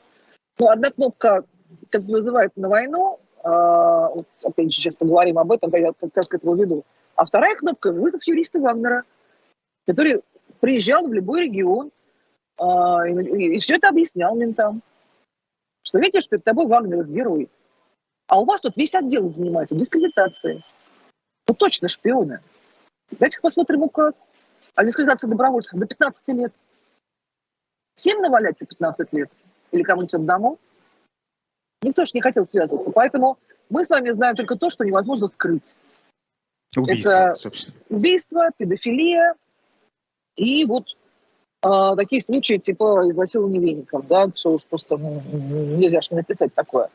[0.57, 1.43] Ну, одна кнопка,
[1.89, 6.27] как вызывает на войну, а, вот, опять же, сейчас поговорим об этом, я как раз
[6.27, 6.83] к этому веду.
[7.15, 9.03] А вторая кнопка– вызов юриста Вагнера,
[9.85, 10.21] который
[10.59, 11.91] приезжал в любой регион
[12.57, 14.81] а, и, и, и все это объяснял ментам.
[15.83, 17.49] Что видишь, перед тобой Вагнер герой.
[18.27, 20.63] А у вас тут весь отдел занимается дискредитацией.
[21.47, 22.41] Ну точно шпионы.
[23.11, 24.21] Давайте посмотрим указ
[24.75, 26.53] о дискредитации добровольцев до 15 лет.
[27.95, 29.29] Всем навалять по 15 лет?
[29.71, 30.59] Или кому-нибудь одному?
[31.81, 32.91] Никто же не хотел связываться.
[32.91, 33.37] Поэтому
[33.69, 35.63] мы с вами знаем только то, что невозможно скрыть.
[36.77, 37.77] Убийство, Это собственно.
[37.89, 39.35] Убийство, педофилия
[40.35, 40.85] и вот
[41.65, 45.21] э, такие случаи типа изнасилования веником, да, что уж просто ну,
[45.77, 46.89] нельзя же написать такое.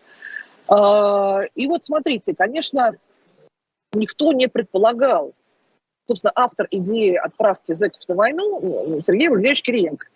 [0.68, 2.96] Э, и вот смотрите, конечно,
[3.92, 5.34] никто не предполагал,
[6.06, 10.06] собственно, автор идеи отправки зэков на войну ну, Сергей Владимирович Кириенко,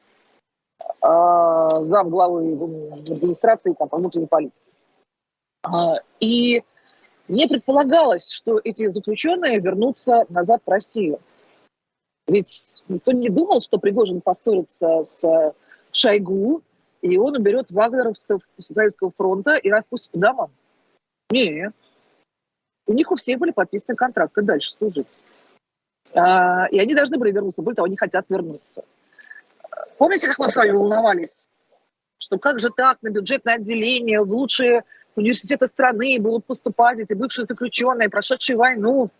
[1.00, 4.60] а, зам главы администрации там, по внутренней политике.
[5.64, 6.62] А, и
[7.28, 11.20] не предполагалось, что эти заключенные вернутся назад в Россию.
[12.26, 15.54] Ведь никто не думал, что Пригожин поссорится с
[15.92, 16.62] Шойгу,
[17.00, 20.50] и он уберет вагнеровцев с Украинского фронта и распустит по домам.
[21.30, 21.72] Нет.
[22.86, 25.08] У них у всех были подписаны контракты дальше служить.
[26.14, 28.84] А, и они должны были вернуться, более того, они хотят вернуться.
[29.98, 31.48] Помните, как мы с вами волновались,
[32.18, 34.84] что как же так, на бюджетное отделение, в лучшие
[35.16, 39.10] университеты страны будут поступать эти бывшие заключенные, прошедшие войну.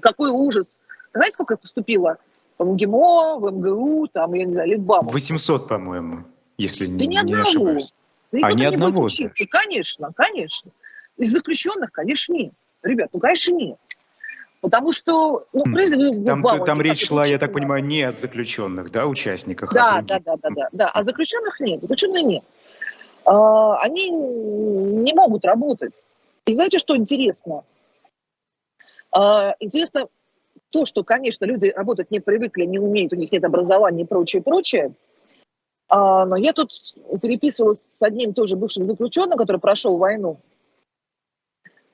[0.00, 0.78] Какой ужас.
[1.12, 2.18] Знаете, сколько их поступило?
[2.58, 5.06] В МГИМО, в МГУ, там, я не знаю, Литбам.
[5.06, 6.24] 800, по-моему,
[6.58, 7.48] если да не, не, одного.
[7.48, 7.94] ошибаюсь.
[8.32, 9.08] Да а, ни одного.
[9.50, 10.70] Конечно, конечно.
[11.16, 12.52] Из заключенных, конечно, нет.
[12.82, 13.78] Ребят, ну, конечно, нет.
[14.60, 19.06] Потому что, ну, призывы там, там речь шла, я так понимаю, не о заключенных, да,
[19.06, 19.72] участниках?
[19.72, 20.90] Да, а да, да, да, да, да.
[20.92, 22.44] А заключенных нет, заключенных нет.
[23.24, 26.02] А, они не могут работать.
[26.46, 27.64] И знаете, что интересно?
[29.12, 30.08] А, интересно
[30.70, 34.42] то, что, конечно, люди работать не привыкли, не умеют, у них нет образования и прочее,
[34.42, 34.94] прочее.
[35.88, 36.70] А, но я тут
[37.22, 40.38] переписывалась с одним тоже бывшим заключенным, который прошел войну.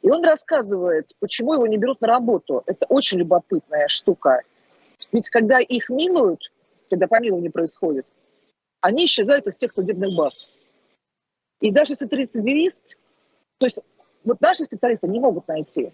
[0.03, 2.63] И он рассказывает, почему его не берут на работу.
[2.67, 4.43] Это очень любопытная штука.
[5.13, 6.53] Ведь когда их милуют,
[6.91, 8.07] когда помилование происходит,
[8.81, 10.53] они исчезают из всех судебных баз.
[11.61, 12.99] И даже если ты рецидивист,
[13.59, 13.81] то есть
[14.25, 15.93] вот наши специалисты не могут найти.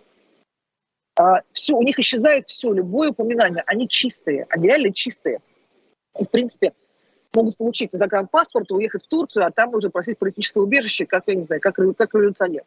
[1.18, 3.62] А, все, у них исчезает все, любое упоминание.
[3.66, 5.40] Они чистые, они реально чистые.
[6.18, 6.72] И, в принципе,
[7.34, 11.34] могут получить на паспорт, уехать в Турцию, а там уже просить политическое убежище, как, я
[11.34, 12.64] не знаю, как, как революционер.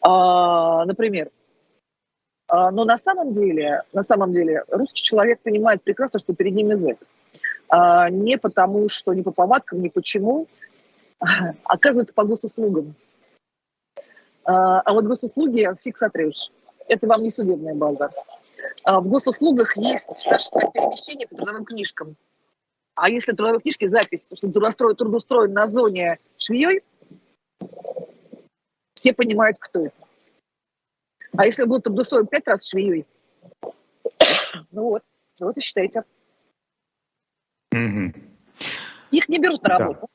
[0.00, 1.30] А, например.
[2.46, 6.70] А, но на самом деле, на самом деле, русский человек понимает прекрасно, что перед ним
[6.70, 6.98] язык.
[7.68, 10.46] А, не потому, что не по повадкам, не почему,
[11.64, 12.94] оказывается, по госуслугам.
[14.44, 16.50] А, вот госуслуги фиг сотрешь.
[16.88, 18.10] Это вам не судебная база.
[18.86, 22.16] В госуслугах есть Саша, перемещение по трудовым книжкам.
[22.94, 26.82] А если в трудовой книжке запись, что трудоустроен на зоне швеей,
[28.98, 30.02] все понимают, кто это.
[31.36, 33.06] А если был трудоустроен пять раз швеей,
[34.70, 35.02] ну вот,
[35.40, 36.04] вот и считайте.
[37.72, 38.12] Угу.
[39.12, 40.00] Их не берут на работу.
[40.02, 40.08] Да.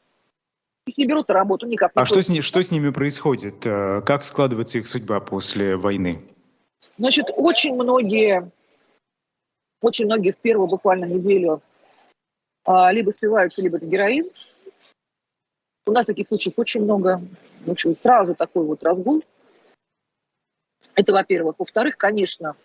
[0.86, 1.92] Их не берут на работу никак.
[1.96, 3.66] а что с, ними, что с ними происходит?
[3.66, 6.28] Э, как складывается их судьба после войны?
[6.98, 8.52] Значит, очень многие,
[9.82, 11.62] очень многие в первую буквально неделю
[12.66, 14.30] а, либо спиваются, либо это героин.
[15.86, 17.22] У нас таких случаев очень много.
[17.66, 19.24] В общем, сразу такой вот разгул.
[20.96, 21.56] Это, во-первых.
[21.60, 22.56] Во-вторых, конечно,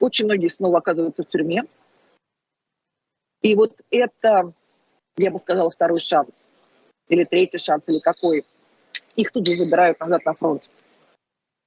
[0.00, 1.64] очень многие снова оказываются в тюрьме.
[3.42, 4.52] И вот это,
[5.16, 6.50] я бы сказала, второй шанс.
[7.08, 8.44] Или третий шанс, или какой.
[9.16, 10.70] Их тут же забирают назад на фронт.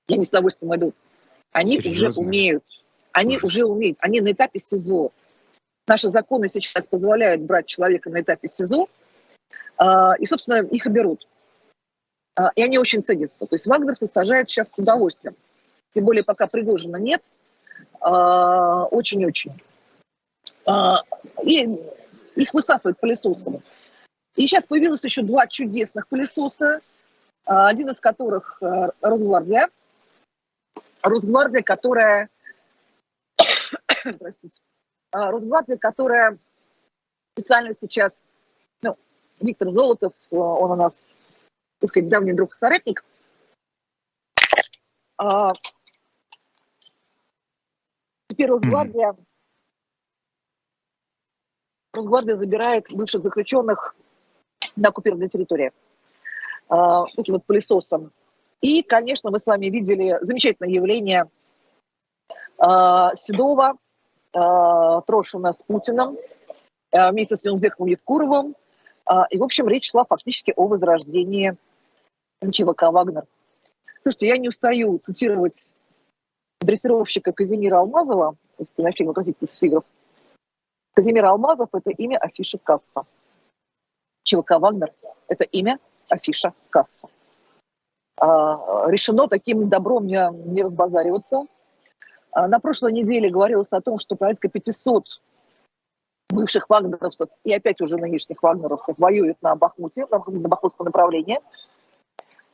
[0.08, 0.96] И они с удовольствием идут.
[1.52, 2.10] Они Серьезно?
[2.10, 2.64] уже умеют.
[3.12, 3.44] Они Ужас.
[3.44, 3.98] уже умеют.
[4.02, 5.12] Они на этапе СИЗО.
[5.88, 8.88] Наши законы сейчас позволяют брать человека на этапе СИЗО,
[9.78, 11.28] и, собственно, их и.
[12.36, 13.46] А, и они очень ценятся.
[13.46, 15.36] То есть Вагнер сажают сейчас с удовольствием.
[15.93, 17.24] Тем более, пока Пригожина нет,
[18.02, 19.54] а, очень-очень.
[21.43, 21.80] И
[22.36, 23.62] их высасывают пылесосом.
[24.36, 26.82] И сейчас появилось еще два чудесных пылесоса,
[27.46, 28.58] один из которых
[29.02, 29.70] Росгвардия,
[31.04, 32.30] Росгвардия, которая,
[34.20, 34.60] простите,
[35.12, 36.39] а, Росгвардия, которая
[37.34, 38.24] специально сейчас,
[39.40, 41.10] Виктор Золотов, э, он у нас,
[41.80, 43.04] так сказать, давний друг и соратник,
[45.18, 45.54] а,
[48.28, 49.26] теперь Росгвардия, mm-hmm.
[51.94, 53.96] Росгвардия забирает бывших заключенных
[54.76, 55.72] на оккупированной территории
[56.68, 58.12] а, таким вот пылесосом.
[58.62, 61.30] И, конечно, мы с вами видели замечательное явление
[62.58, 63.78] э, Седова,
[64.34, 66.18] э, Трошина с Путиным,
[66.92, 68.56] вместе с Юнбековым Евкуровым.
[69.10, 71.56] Э, и, в общем, речь шла фактически о возрождении
[72.51, 73.26] ЧВК «Вагнер».
[74.03, 75.70] Слушайте, я не устаю цитировать
[76.62, 79.84] дрессировщика Казимира Алмазова из кинофильма «Краситель тигров».
[80.93, 83.06] Казимир Алмазов– это имя афиши касса.
[84.24, 84.93] ЧВК «Вагнер»–
[85.28, 85.80] это имя
[86.10, 87.08] афиша касса.
[88.20, 91.45] А, решено таким добром не, не разбазариваться.
[92.32, 95.06] А, на прошлой неделе говорилось о том, что порядка 500
[96.30, 101.40] бывших вагнеровцев и опять уже нынешних вагнеровцев воюют на Бахмуте, на, Бахмутском направлении.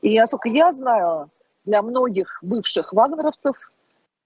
[0.01, 1.29] И, насколько я знаю,
[1.65, 3.71] для многих бывших вагнеровцев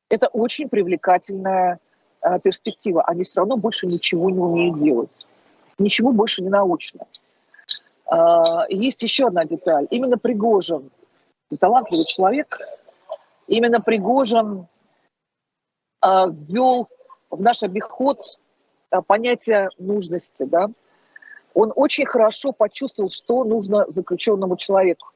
[0.09, 1.79] это очень привлекательная
[2.21, 3.03] э, перспектива.
[3.03, 5.27] Они все равно больше ничего не умеют делать.
[5.77, 7.05] Ничего больше не научно.
[8.11, 9.87] Э, есть еще одна деталь.
[9.89, 10.91] Именно Пригожин
[11.59, 12.59] талантливый человек.
[13.47, 14.67] Именно Пригожин
[16.01, 16.87] э, ввел
[17.29, 18.21] в наш обиход
[18.99, 20.43] э, понятие нужности.
[20.43, 20.69] Да?
[21.53, 25.07] Он очень хорошо почувствовал, что нужно заключенному человеку,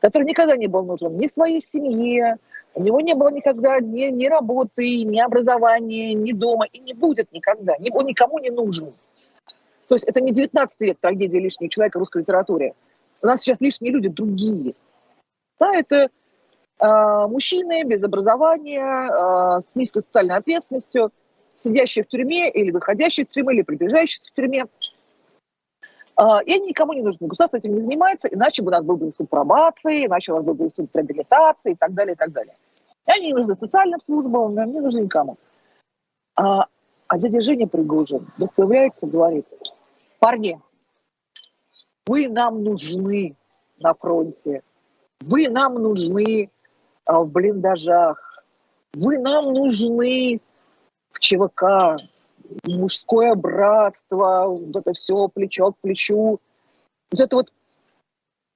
[0.00, 2.38] который никогда не был нужен ни своей семье,
[2.74, 7.32] у него не было никогда ни, ни работы, ни образования, ни дома, и не будет
[7.32, 7.74] никогда.
[7.92, 8.92] Он никому не нужен.
[9.88, 12.74] То есть это не 19 век трагедия лишнего человека в русской литературе.
[13.22, 14.74] У нас сейчас лишние люди другие.
[15.58, 16.08] Да, это
[16.78, 21.10] э, мужчины без образования, э, с низкой социальной ответственностью,
[21.58, 24.66] сидящие в тюрьме или выходящие в тюрьму, или приближающиеся в тюрьме.
[26.20, 27.26] Э, и они никому не нужны.
[27.26, 30.44] Государство этим не занимается, иначе бы у нас был бы институт пробации, иначе у нас
[30.44, 32.56] был бы институт реабилитации и так далее, и так далее.
[33.06, 35.36] И они не нужны социальным службам, не нужны никому.
[36.36, 36.66] А,
[37.08, 39.46] а дядя Женя Пригожин вдруг появляется и говорит,
[40.18, 40.60] парни,
[42.06, 43.36] вы нам нужны
[43.78, 44.62] на фронте,
[45.20, 46.50] вы нам нужны
[47.04, 48.44] а, в блиндажах,
[48.94, 50.40] вы нам нужны
[51.20, 51.96] ЧВК,
[52.66, 56.40] мужское братство, вот это все плечо к плечу.
[57.10, 57.52] Вот это вот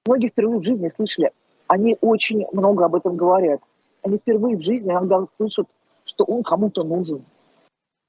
[0.05, 1.31] многие впервые в жизни слышали.
[1.67, 3.61] Они очень много об этом говорят.
[4.01, 5.67] Они впервые в жизни иногда слышат,
[6.05, 7.23] что он кому-то нужен.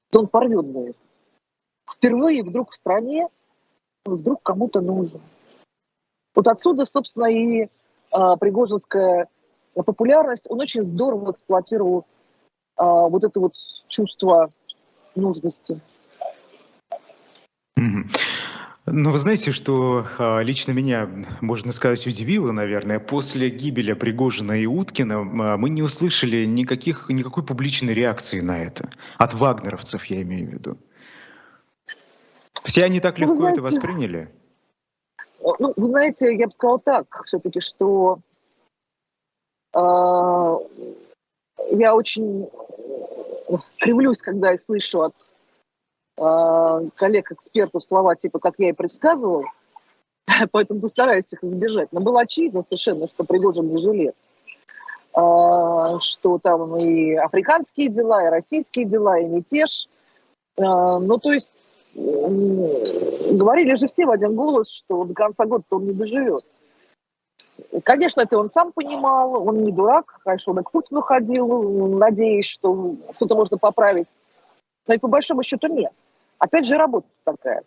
[0.09, 0.97] что он порвет это.
[1.89, 3.27] Впервые вдруг в стране
[4.05, 5.21] вдруг кому-то нужен.
[6.35, 7.69] Вот отсюда, собственно, и
[8.11, 9.27] а, пригожинская
[9.73, 12.05] популярность, он очень здорово эксплуатировал
[12.75, 13.53] а, вот это вот
[13.87, 14.51] чувство
[15.15, 15.79] нужности.
[17.77, 18.05] Ну
[18.87, 21.09] Ну, вы знаете, что а, лично меня,
[21.41, 27.43] можно сказать, удивило, наверное, после гибели Пригожина и Уткина а, мы не услышали никаких, никакой
[27.43, 28.89] публичной реакции на это.
[29.17, 30.77] От вагнеровцев, я имею в виду.
[32.63, 34.31] Все они так легко знаете, это восприняли?
[35.41, 38.19] Ну, вы знаете, я бы сказала так, все-таки, что
[39.75, 39.79] э,
[41.71, 42.47] я очень
[43.79, 45.13] кривлюсь, когда я слышу от
[46.17, 49.45] э, коллег-экспертов слова типа, как я и предсказывал,
[50.51, 51.89] поэтому постараюсь их избежать.
[51.91, 54.15] Но было очевидно совершенно, что Пригожин не жилец.
[55.15, 59.87] Э, что там и африканские дела, и российские дела, и мятеж.
[60.57, 61.53] Э, ну, то есть
[61.95, 66.43] говорили же все в один голос, что до конца года он не доживет.
[67.83, 72.47] Конечно, это он сам понимал, он не дурак, конечно, он и к Путину ходил, надеясь,
[72.47, 74.09] что что-то можно поправить.
[74.87, 75.91] Но и по большому счету нет.
[76.37, 77.63] Опять же, работа такая.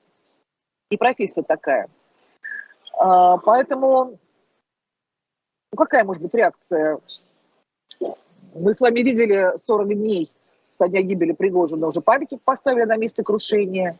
[0.91, 1.89] И профессия такая.
[2.99, 4.19] А, поэтому,
[5.73, 6.99] ну какая может быть реакция?
[8.55, 10.31] Мы с вами видели 40 дней
[10.79, 13.99] со дня гибели Пригожина, уже памятник поставили на место крушения.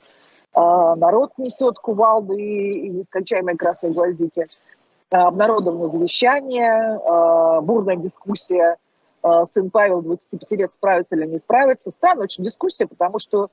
[0.53, 4.47] А, народ несет кувалды и нескончаемые красные гвоздики.
[5.11, 7.01] А, обнародовано завещание,
[7.63, 8.77] бурная дискуссия–
[9.23, 11.91] Э, сын Павел 25 лет справится или не справится.
[11.91, 13.51] Странная очень дискуссия, потому что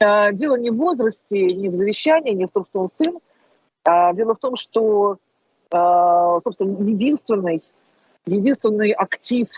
[0.00, 3.18] э, дело не в возрасте, не в завещании, не в том, что он сын.
[3.84, 5.18] А дело в том, что,
[5.72, 7.62] э, собственно, единственный,
[8.26, 9.48] единственный актив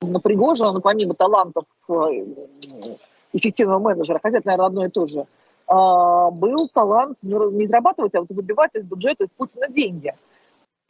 [0.00, 1.64] на Пригожина, ну, помимо талантов
[3.32, 5.26] эффективного менеджера, хотя это, наверное, одно и то же,
[5.74, 10.14] был талант не зарабатывать, а вот выбивать из бюджета из Путина деньги–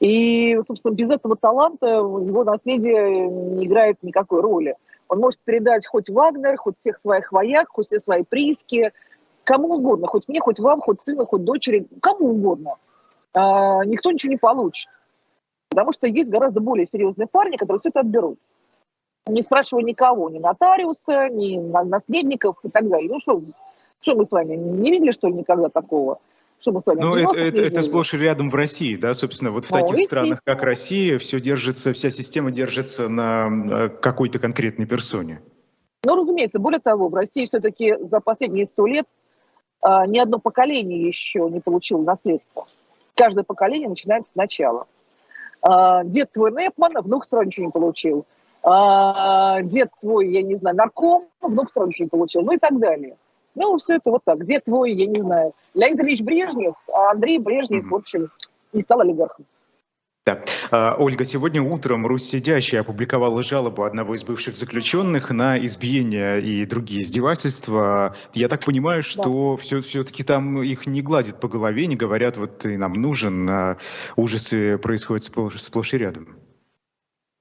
[0.02, 4.74] и, собственно, без этого таланта его наследие не играет никакой роли.
[5.06, 8.90] Он может передать хоть Вагнер, хоть всех своих вояк, хоть все свои прииски,
[9.44, 12.78] кому угодно, хоть мне, хоть вам, хоть сыну, хоть дочери, кому угодно.
[13.32, 14.90] А, никто ничего не получит.
[15.70, 18.40] Потому что есть гораздо более серьезные парни, которые все это отберут.
[19.28, 23.08] Не спрашивая никого, ни нотариуса, ни наследников и так далее.
[23.08, 23.40] Ну что,
[24.02, 26.18] что мы с вами не видели, что ли, никогда такого?
[26.60, 29.64] чтобы с вами Ну, это, это, это сплошь и рядом в России, да, собственно, вот
[29.64, 35.42] в ну, таких странах, как Россия, все держится, вся система держится на какой-то конкретной персоне.
[36.04, 39.06] Ну, разумеется, более того, в России все-таки за последние сто лет
[39.82, 42.66] а, ни одно поколение еще не получило наследство.
[43.14, 44.86] Каждое поколение начинает сначала.
[45.60, 48.24] А, дед твой Непман, внук сразу ничего не получил.
[48.62, 52.78] А, дед твой, я не знаю, нарком, внук сразу ничего не получил, ну и так
[52.78, 53.16] далее.
[53.54, 54.38] Ну, все это вот так.
[54.38, 57.88] Где твой, я не знаю, Леонид Ильич Брежнев, а Андрей Брежнев, mm-hmm.
[57.88, 58.30] в общем,
[58.72, 59.44] не стал олигархом.
[60.24, 60.44] Да.
[60.70, 66.64] А, Ольга, сегодня утром Русь Сидящая опубликовала жалобу одного из бывших заключенных на избиение и
[66.64, 68.14] другие издевательства.
[68.32, 69.62] Я так понимаю, что да.
[69.62, 73.78] все, все-таки там их не гладят по голове, не говорят, вот ты нам нужен, а
[74.14, 76.36] ужасы происходят сплошь, сплошь и рядом.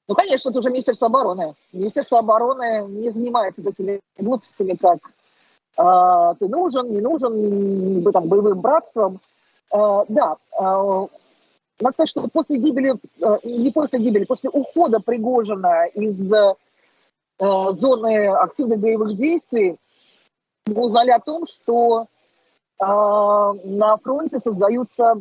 [0.08, 1.54] Ну, конечно, это уже Министерство обороны.
[1.72, 4.98] Министерство обороны не занимается такими глупостями, как
[5.78, 9.20] а, ты нужен, не нужен, там, боевым братством.
[9.72, 11.08] А, да, а,
[11.80, 12.94] надо сказать, что после гибели,
[13.44, 16.32] не после гибели, после ухода Пригожина из
[17.40, 19.78] зоны активных боевых действий,
[20.68, 22.06] мы узнали о том, что
[22.80, 25.16] на фронте создаются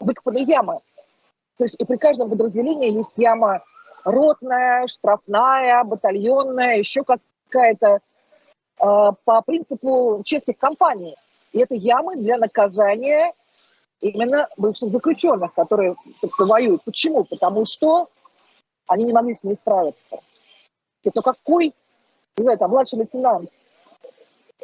[0.00, 0.80] выкопанные ямы.
[1.58, 3.62] То есть и при каждом подразделении есть яма
[4.04, 8.00] ротная, штрафная, батальонная, еще какая-то
[8.76, 11.16] по принципу честных компаний.
[11.52, 13.32] И это ямы для наказания
[14.00, 16.82] именно бывших заключенных, которые собственно, воюют.
[16.84, 17.24] Почему?
[17.24, 18.08] Потому что
[18.88, 20.20] они не могли с ними справиться.
[21.04, 21.74] Это какой,
[22.36, 23.50] не знаю, там, младший лейтенант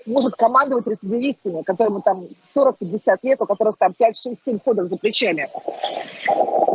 [0.06, 5.48] может командовать рецидивистами, которым там 40-50 лет, у которых там 5-6-7 ходов за плечами?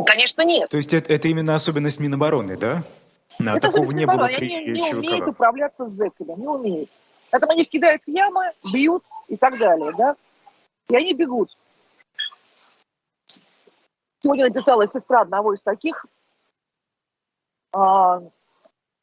[0.06, 0.70] Конечно, нет.
[0.70, 2.84] То есть это, это именно особенность Минобороны, да?
[3.38, 6.90] На, это такого не было при Они не, не умеют управляться с зэками, не умеют.
[7.34, 10.14] Поэтому они кидают в ямы, бьют и так далее, да.
[10.88, 11.50] И они бегут.
[14.20, 16.06] Сегодня написала сестра одного из таких.
[17.72, 18.22] А,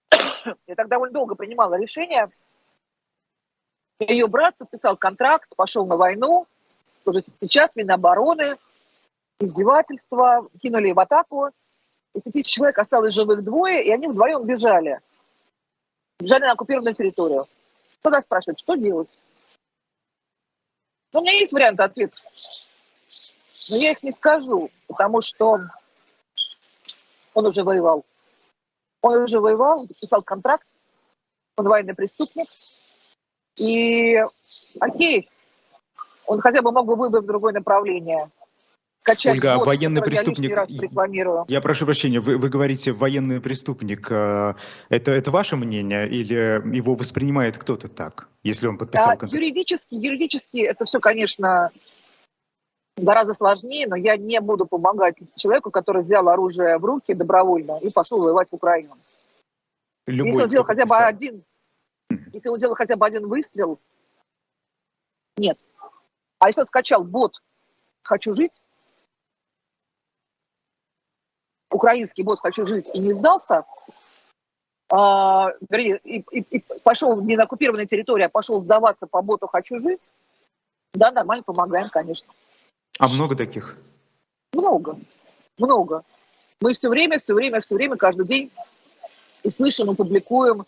[0.65, 2.29] я так довольно долго принимала решение.
[3.99, 6.47] Ее брат подписал контракт, пошел на войну.
[7.03, 8.55] Уже сейчас Минобороны,
[9.41, 11.49] издевательства, кинули в атаку.
[12.13, 15.01] Из пяти человек осталось живых двое, и они вдвоем бежали.
[16.21, 17.45] Бежали на оккупированную территорию.
[18.01, 19.09] Тогда спрашивают, что делать?
[21.13, 22.17] Ну, у меня есть варианты ответа.
[23.69, 25.59] Но я их не скажу, потому что
[27.33, 28.05] он уже воевал.
[29.01, 30.65] Он уже воевал, подписал контракт,
[31.57, 32.47] он военный преступник.
[33.57, 34.23] И
[34.79, 35.29] окей,
[36.25, 38.31] Он хотя бы мог бы выбрать другое направление.
[39.03, 44.11] Качать Ольга, бот, военный преступник, я, я прошу прощения, вы, вы говорите военный преступник.
[44.11, 44.53] Э,
[44.89, 49.33] это, это ваше мнение или его воспринимает кто-то так, если он подписал а, контракт?
[49.33, 51.71] Юридически, юридически это все, конечно,
[52.95, 57.89] гораздо сложнее, но я не буду помогать человеку, который взял оружие в руки добровольно и
[57.89, 58.95] пошел воевать в Украину.
[60.05, 61.43] Любой, если он сделал хотя бы один,
[62.33, 63.79] если он сделал хотя бы один выстрел,
[65.37, 65.57] нет.
[66.37, 67.41] А если он скачал бот
[68.03, 68.61] «Хочу жить»,
[71.71, 73.65] украинский бот «Хочу жить» и не сдался,
[74.91, 79.47] а, вернее, и, и, и пошел не на оккупированной территории, а пошел сдаваться по боту
[79.47, 79.99] «Хочу жить»,
[80.93, 82.27] да, нормально помогаем, конечно.
[82.99, 83.77] А много таких?
[84.53, 84.99] Много,
[85.57, 86.03] много.
[86.59, 88.51] Мы все время, все время, все время, каждый день
[89.43, 90.63] и слышим и публикуем э,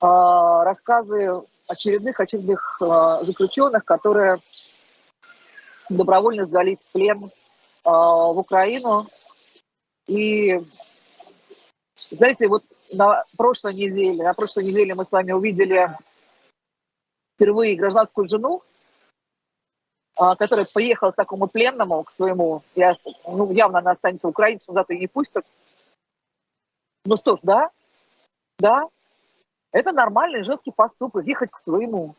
[0.00, 4.38] рассказы очередных очередных э, заключенных, которые
[5.88, 7.30] добровольно сдались в плен э,
[7.84, 9.06] в Украину.
[10.10, 10.60] И
[12.10, 15.96] знаете, вот на прошлой неделе, на прошлой неделе мы с вами увидели
[17.36, 18.62] впервые гражданскую жену
[20.20, 22.94] а, который приехал к такому пленному, к своему, я,
[23.26, 25.46] ну, явно она останется украинцем, зато и не пустят.
[27.06, 27.70] Ну что ж, да,
[28.58, 28.82] да,
[29.72, 32.16] это нормальный женский поступок, ехать к своему,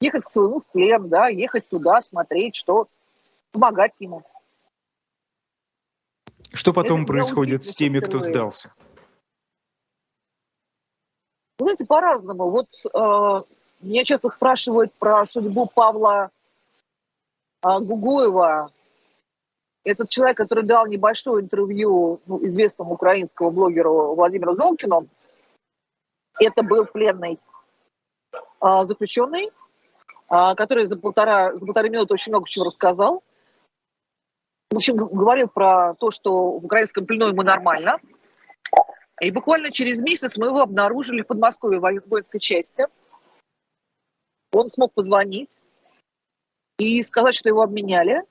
[0.00, 2.88] ехать к своему в плен, да, ехать туда, смотреть, что,
[3.52, 4.22] помогать ему.
[6.58, 8.74] Что потом это происходит с теми, кто сдался?
[11.56, 12.50] Знаете, по-разному.
[12.50, 13.42] Вот э,
[13.80, 16.32] меня часто спрашивают про судьбу Павла
[17.62, 18.72] а Гугуева,
[19.84, 25.06] этот человек, который дал небольшое интервью ну, известному украинскому блогеру Владимиру Золкину,
[26.40, 27.38] это был пленный
[28.58, 29.52] а, заключенный,
[30.26, 33.22] а, который за полтора, за полторы минуты очень много чего рассказал.
[34.70, 37.98] В общем, говорил про то, что в украинском плену ему нормально.
[39.20, 42.86] И буквально через месяц мы его обнаружили в Подмосковье в воинской части.
[44.52, 45.60] Он смог позвонить,
[46.78, 48.22] и сказать, что его обменяли.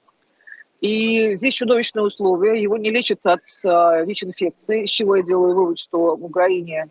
[0.80, 2.62] И здесь чудовищные условия.
[2.62, 6.90] Его не лечат от э, ВИЧ-инфекции, из чего я делаю вывод, что в Украине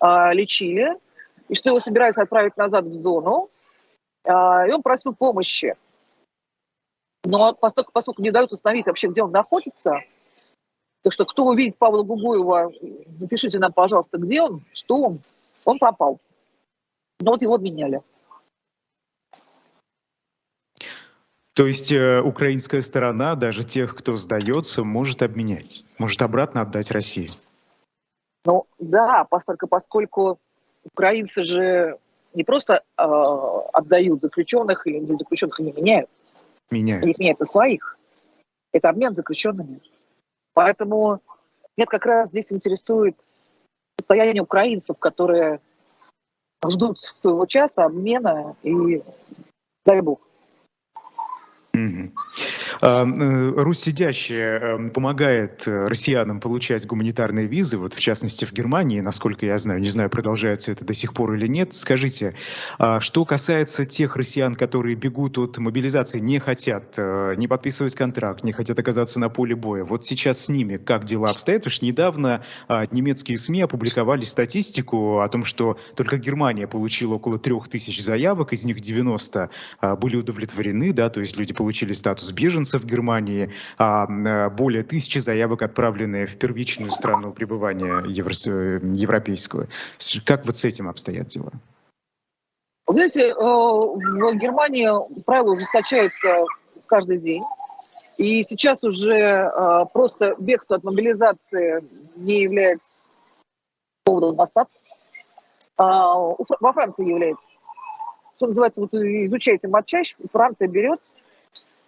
[0.00, 0.98] э, лечили,
[1.48, 3.48] и что его собираются отправить назад в зону.
[4.24, 5.76] Э, и он просил помощи.
[7.26, 10.00] Но поскольку, поскольку не дают установить вообще, где он находится,
[11.02, 12.72] так что кто увидит Павла Гугуева,
[13.18, 15.20] напишите нам, пожалуйста, где он, что он.
[15.64, 16.20] Он пропал.
[17.20, 18.02] Но вот его обменяли.
[21.54, 27.30] То есть э, украинская сторона, даже тех, кто сдается, может обменять, может обратно отдать России.
[28.44, 30.38] Ну да, поскольку, поскольку
[30.84, 31.98] украинцы же
[32.34, 33.02] не просто э,
[33.72, 36.10] отдают заключенных или не заключенных, они меняют.
[36.70, 37.04] Меняют.
[37.04, 37.96] Они меняют на своих.
[38.72, 39.80] Это обмен заключенными.
[40.52, 41.20] Поэтому
[41.76, 43.16] меня как раз здесь интересует
[43.98, 45.60] состояние украинцев, которые
[46.66, 49.02] ждут своего часа обмена и
[49.84, 50.20] дай бог.
[51.76, 52.10] Mm-hmm.
[52.80, 58.52] А, э, Русь сидящая эм, помогает э, россиянам получать гуманитарные визы, вот в частности в
[58.52, 61.72] Германии, насколько я знаю, не знаю, продолжается это до сих пор или нет.
[61.72, 62.34] Скажите,
[62.78, 68.44] а что касается тех россиян, которые бегут от мобилизации, не хотят э, не подписывать контракт,
[68.44, 71.66] не хотят оказаться на поле боя, вот сейчас с ними как дела обстоят?
[71.66, 77.68] Что недавно а, немецкие СМИ опубликовали статистику о том, что только Германия получила около трех
[77.68, 79.50] тысяч заявок, из них 90
[79.98, 84.82] были удовлетворены, да, то есть люди получили статус беженцев, беженцев в Германии, а э, более
[84.82, 88.32] тысячи заявок отправлены в первичную страну пребывания евро
[88.94, 89.68] европейского.
[90.24, 91.52] Как вот с этим обстоят дела?
[92.86, 94.88] Вы знаете, э, в Германии
[95.24, 96.44] правила ужесточаются
[96.86, 97.42] каждый день.
[98.18, 101.84] И сейчас уже э, просто бегство от мобилизации
[102.16, 103.02] не является
[104.04, 104.84] поводом остаться.
[105.78, 107.50] А, во Франции является.
[108.36, 111.00] Что называется, вот изучайте матчач, Франция берет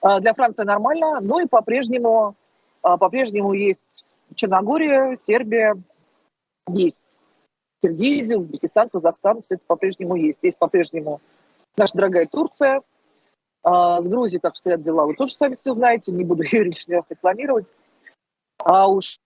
[0.02, 2.36] для Франции нормально, но и по-прежнему,
[2.82, 5.74] а, по-прежнему есть Черногория, Сербия,
[6.68, 7.00] есть
[7.82, 10.38] Киргизия, Узбекистан, Казахстан, все это по-прежнему есть.
[10.42, 11.20] Есть по-прежнему
[11.76, 12.82] наша дорогая Турция.
[13.62, 16.94] А, с Грузией, как стоят дела, вы тоже сами все знаете, не буду ее лишний
[16.94, 17.66] раз рекламировать.
[18.64, 19.18] А уж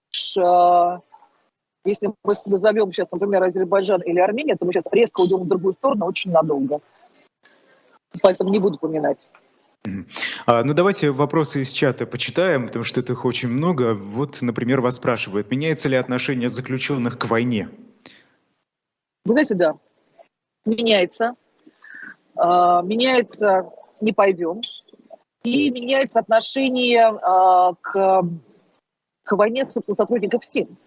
[1.85, 5.73] если мы назовем сейчас, например, Азербайджан или Армения, то мы сейчас резко уйдем в другую
[5.73, 6.79] сторону очень надолго.
[8.21, 9.27] Поэтому не буду поминать.
[10.45, 13.95] А, ну, давайте вопросы из чата почитаем, потому что их очень много.
[13.95, 17.69] Вот, например, вас спрашивают, меняется ли отношение заключенных к войне?
[19.25, 19.75] Вы знаете, да,
[20.65, 21.35] меняется.
[22.35, 23.69] А, меняется
[23.99, 24.61] не пойдем.
[25.43, 28.23] И меняется отношение э, к,
[29.23, 30.77] к войне, собственно, сотрудников СИН.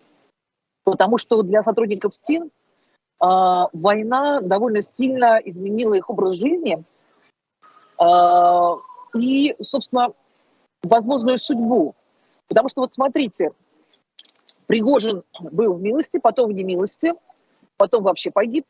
[0.85, 2.51] Потому что для сотрудников СИН
[3.19, 6.85] война довольно сильно изменила их образ жизни
[9.19, 10.13] и, собственно,
[10.83, 11.95] возможную судьбу.
[12.49, 13.53] Потому что вот смотрите,
[14.67, 17.13] Пригожин был в милости, потом в немилости,
[17.77, 18.67] потом вообще погиб.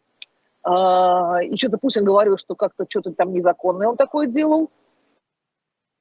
[0.63, 4.71] А, и что-то Путин говорил, что как-то что-то там незаконное он такое делал.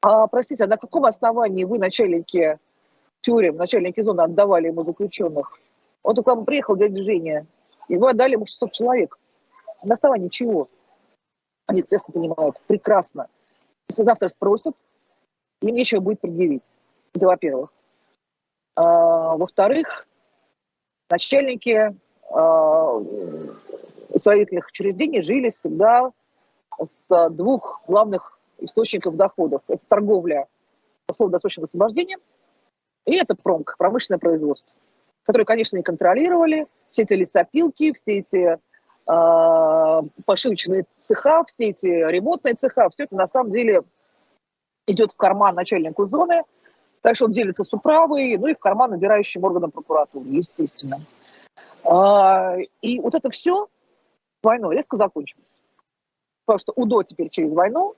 [0.01, 2.57] А, простите, а на каком основании вы, начальники
[3.21, 5.57] тюрем, начальники зоны, отдавали ему заключенных?
[6.03, 7.45] Он только вам приехал, дядя Женя,
[7.87, 9.17] и вы отдали ему 600 человек.
[9.83, 10.67] На основании чего?
[11.67, 13.27] Они прекрасно понимают, прекрасно.
[13.89, 14.75] Если завтра спросят,
[15.61, 16.63] им нечего будет предъявить.
[17.13, 17.73] Это во-первых.
[18.75, 20.07] А, во-вторых,
[21.09, 21.95] начальники
[22.29, 22.99] а,
[24.09, 26.11] исправительных учреждений жили всегда
[26.79, 29.61] с двух главных источников доходов.
[29.67, 30.47] Это торговля
[31.07, 32.17] условно-досрочного освобождения
[33.05, 34.71] и это промк, промышленное производство,
[35.23, 36.67] которое, конечно, не контролировали.
[36.91, 38.57] Все эти лесопилки, все эти
[39.05, 43.83] пошивочные цеха, все эти ремонтные цеха, все это на самом деле
[44.87, 46.43] идет в карман начальнику зоны,
[47.05, 51.01] Дальше он делится с управой, ну и в карман надирающим органам прокуратуры, естественно.
[51.83, 53.67] А, и вот это все
[54.41, 55.45] войной резко закончилось.
[56.45, 57.93] Потому что УДО теперь через войну,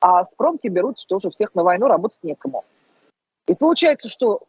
[0.00, 2.64] а с промки берут тоже всех на войну, работать некому.
[3.48, 4.42] И получается, что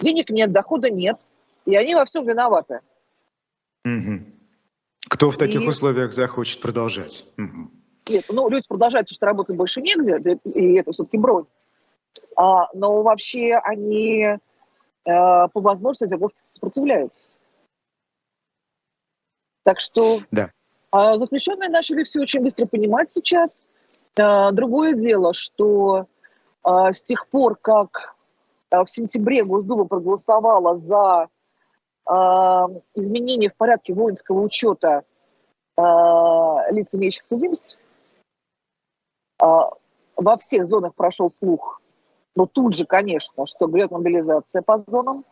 [0.00, 1.18] денег нет, дохода нет,
[1.66, 2.80] и они во всем виноваты.
[3.84, 4.31] Угу.
[5.12, 5.68] Кто в таких и...
[5.68, 7.26] условиях захочет продолжать?
[7.36, 7.70] Угу.
[8.08, 11.44] Нет, ну люди продолжают, потому что работать больше негде, и это все-таки бронь.
[12.34, 14.38] А, но вообще они э,
[15.04, 16.18] по возможности
[16.50, 17.26] сопротивляются.
[19.64, 20.50] Так что да.
[20.90, 23.68] А, заключенные начали все очень быстро понимать сейчас.
[24.18, 26.06] А, другое дело, что
[26.64, 28.14] с тех пор, как
[28.70, 31.28] в сентябре Госдума проголосовала за
[32.06, 35.04] изменение в порядке воинского учета
[35.76, 37.78] лиц, имеющих судимость,
[39.38, 41.82] во всех зонах прошел слух
[42.34, 45.24] но тут же, конечно, что грет мобилизация по зонам.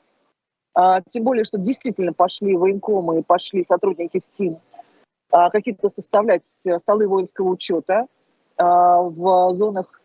[0.75, 4.59] А, тем более, что действительно пошли военкомы, пошли сотрудники ФСИН
[5.31, 8.07] а, какие-то составлять столы воинского учета
[8.57, 10.01] а, в зонах.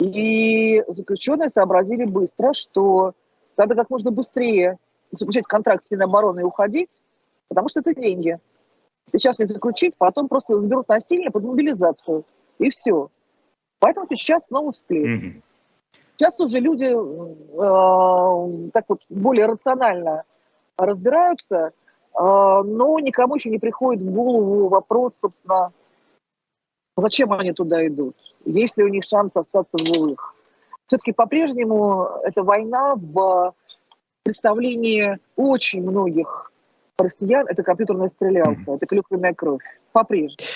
[0.00, 3.14] И заключенные сообразили быстро, что
[3.56, 4.78] надо как можно быстрее
[5.12, 6.90] заключать контракт с Минобороны и уходить,
[7.48, 8.38] потому что это деньги.
[9.06, 12.24] Сейчас не заключить, потом просто заберут насильно под мобилизацию.
[12.58, 13.08] И все.
[13.78, 15.24] Поэтому сейчас снова всплеск.
[15.24, 15.42] Mm-hmm.
[16.16, 20.24] Сейчас уже люди э, так вот более рационально
[20.76, 21.70] разбираются, э,
[22.12, 25.72] но никому еще не приходит в голову вопрос, собственно,
[26.96, 30.34] зачем они туда идут, есть ли у них шанс остаться в живых.
[30.88, 33.54] Все-таки по-прежнему эта война в
[34.28, 36.52] представлении очень многих
[36.98, 39.62] россиян– это компьютерная стрелялка, это клюквенная кровь.
[39.92, 40.46] По-прежнему.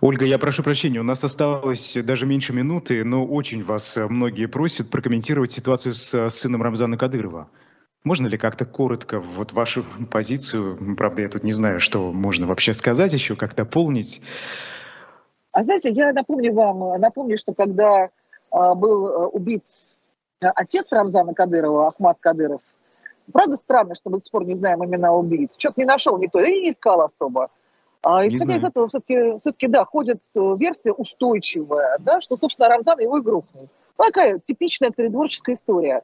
[0.00, 4.46] Ольга, я прошу прощения, у нас осталось даже меньше минуты, но очень вас э, многие
[4.46, 7.48] просят прокомментировать ситуацию с э, сыном Рамзана Кадырова.
[8.02, 12.72] Можно ли как-то коротко вот вашу позицию, правда, я тут не знаю, что можно вообще
[12.72, 14.22] сказать еще, как дополнить?
[15.52, 18.08] А знаете, я напомню вам, напомню, что когда э,
[18.50, 19.64] был э, убит
[20.40, 22.62] отец Рамзана Кадырова, Ахмад Кадыров,
[23.32, 25.50] правда странно, что мы до сих пор не знаем имена убийц.
[25.56, 27.50] Что-то не нашел никто, и не искал особо.
[28.04, 32.98] А исходя из этого, все-таки, все-таки, да, ходит э, версия устойчивая, да, что, собственно, Рамзан
[32.98, 33.68] его и грохнул.
[33.98, 36.02] Ну, такая типичная царедворческая история.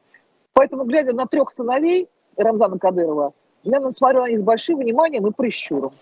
[0.52, 3.32] Поэтому, глядя на трех сыновей Рамзана Кадырова,
[3.64, 5.92] я смотрю на них с большим вниманием и прищуром.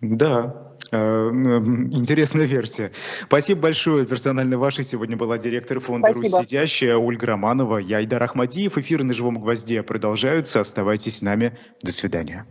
[0.00, 2.90] Да, Интересная версия.
[3.24, 4.06] Спасибо большое.
[4.06, 6.38] Персонально вашей сегодня была директор фонда Спасибо.
[6.38, 7.78] «Русь сидящая» Ольга Романова.
[7.78, 8.76] Я Айдар Ахмадиев.
[8.76, 10.60] Эфиры на «Живом гвозде» продолжаются.
[10.60, 11.58] Оставайтесь с нами.
[11.82, 12.46] До свидания.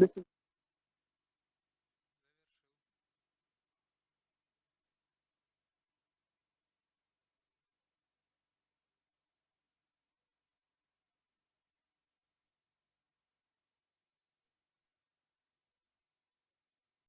[0.00, 0.10] This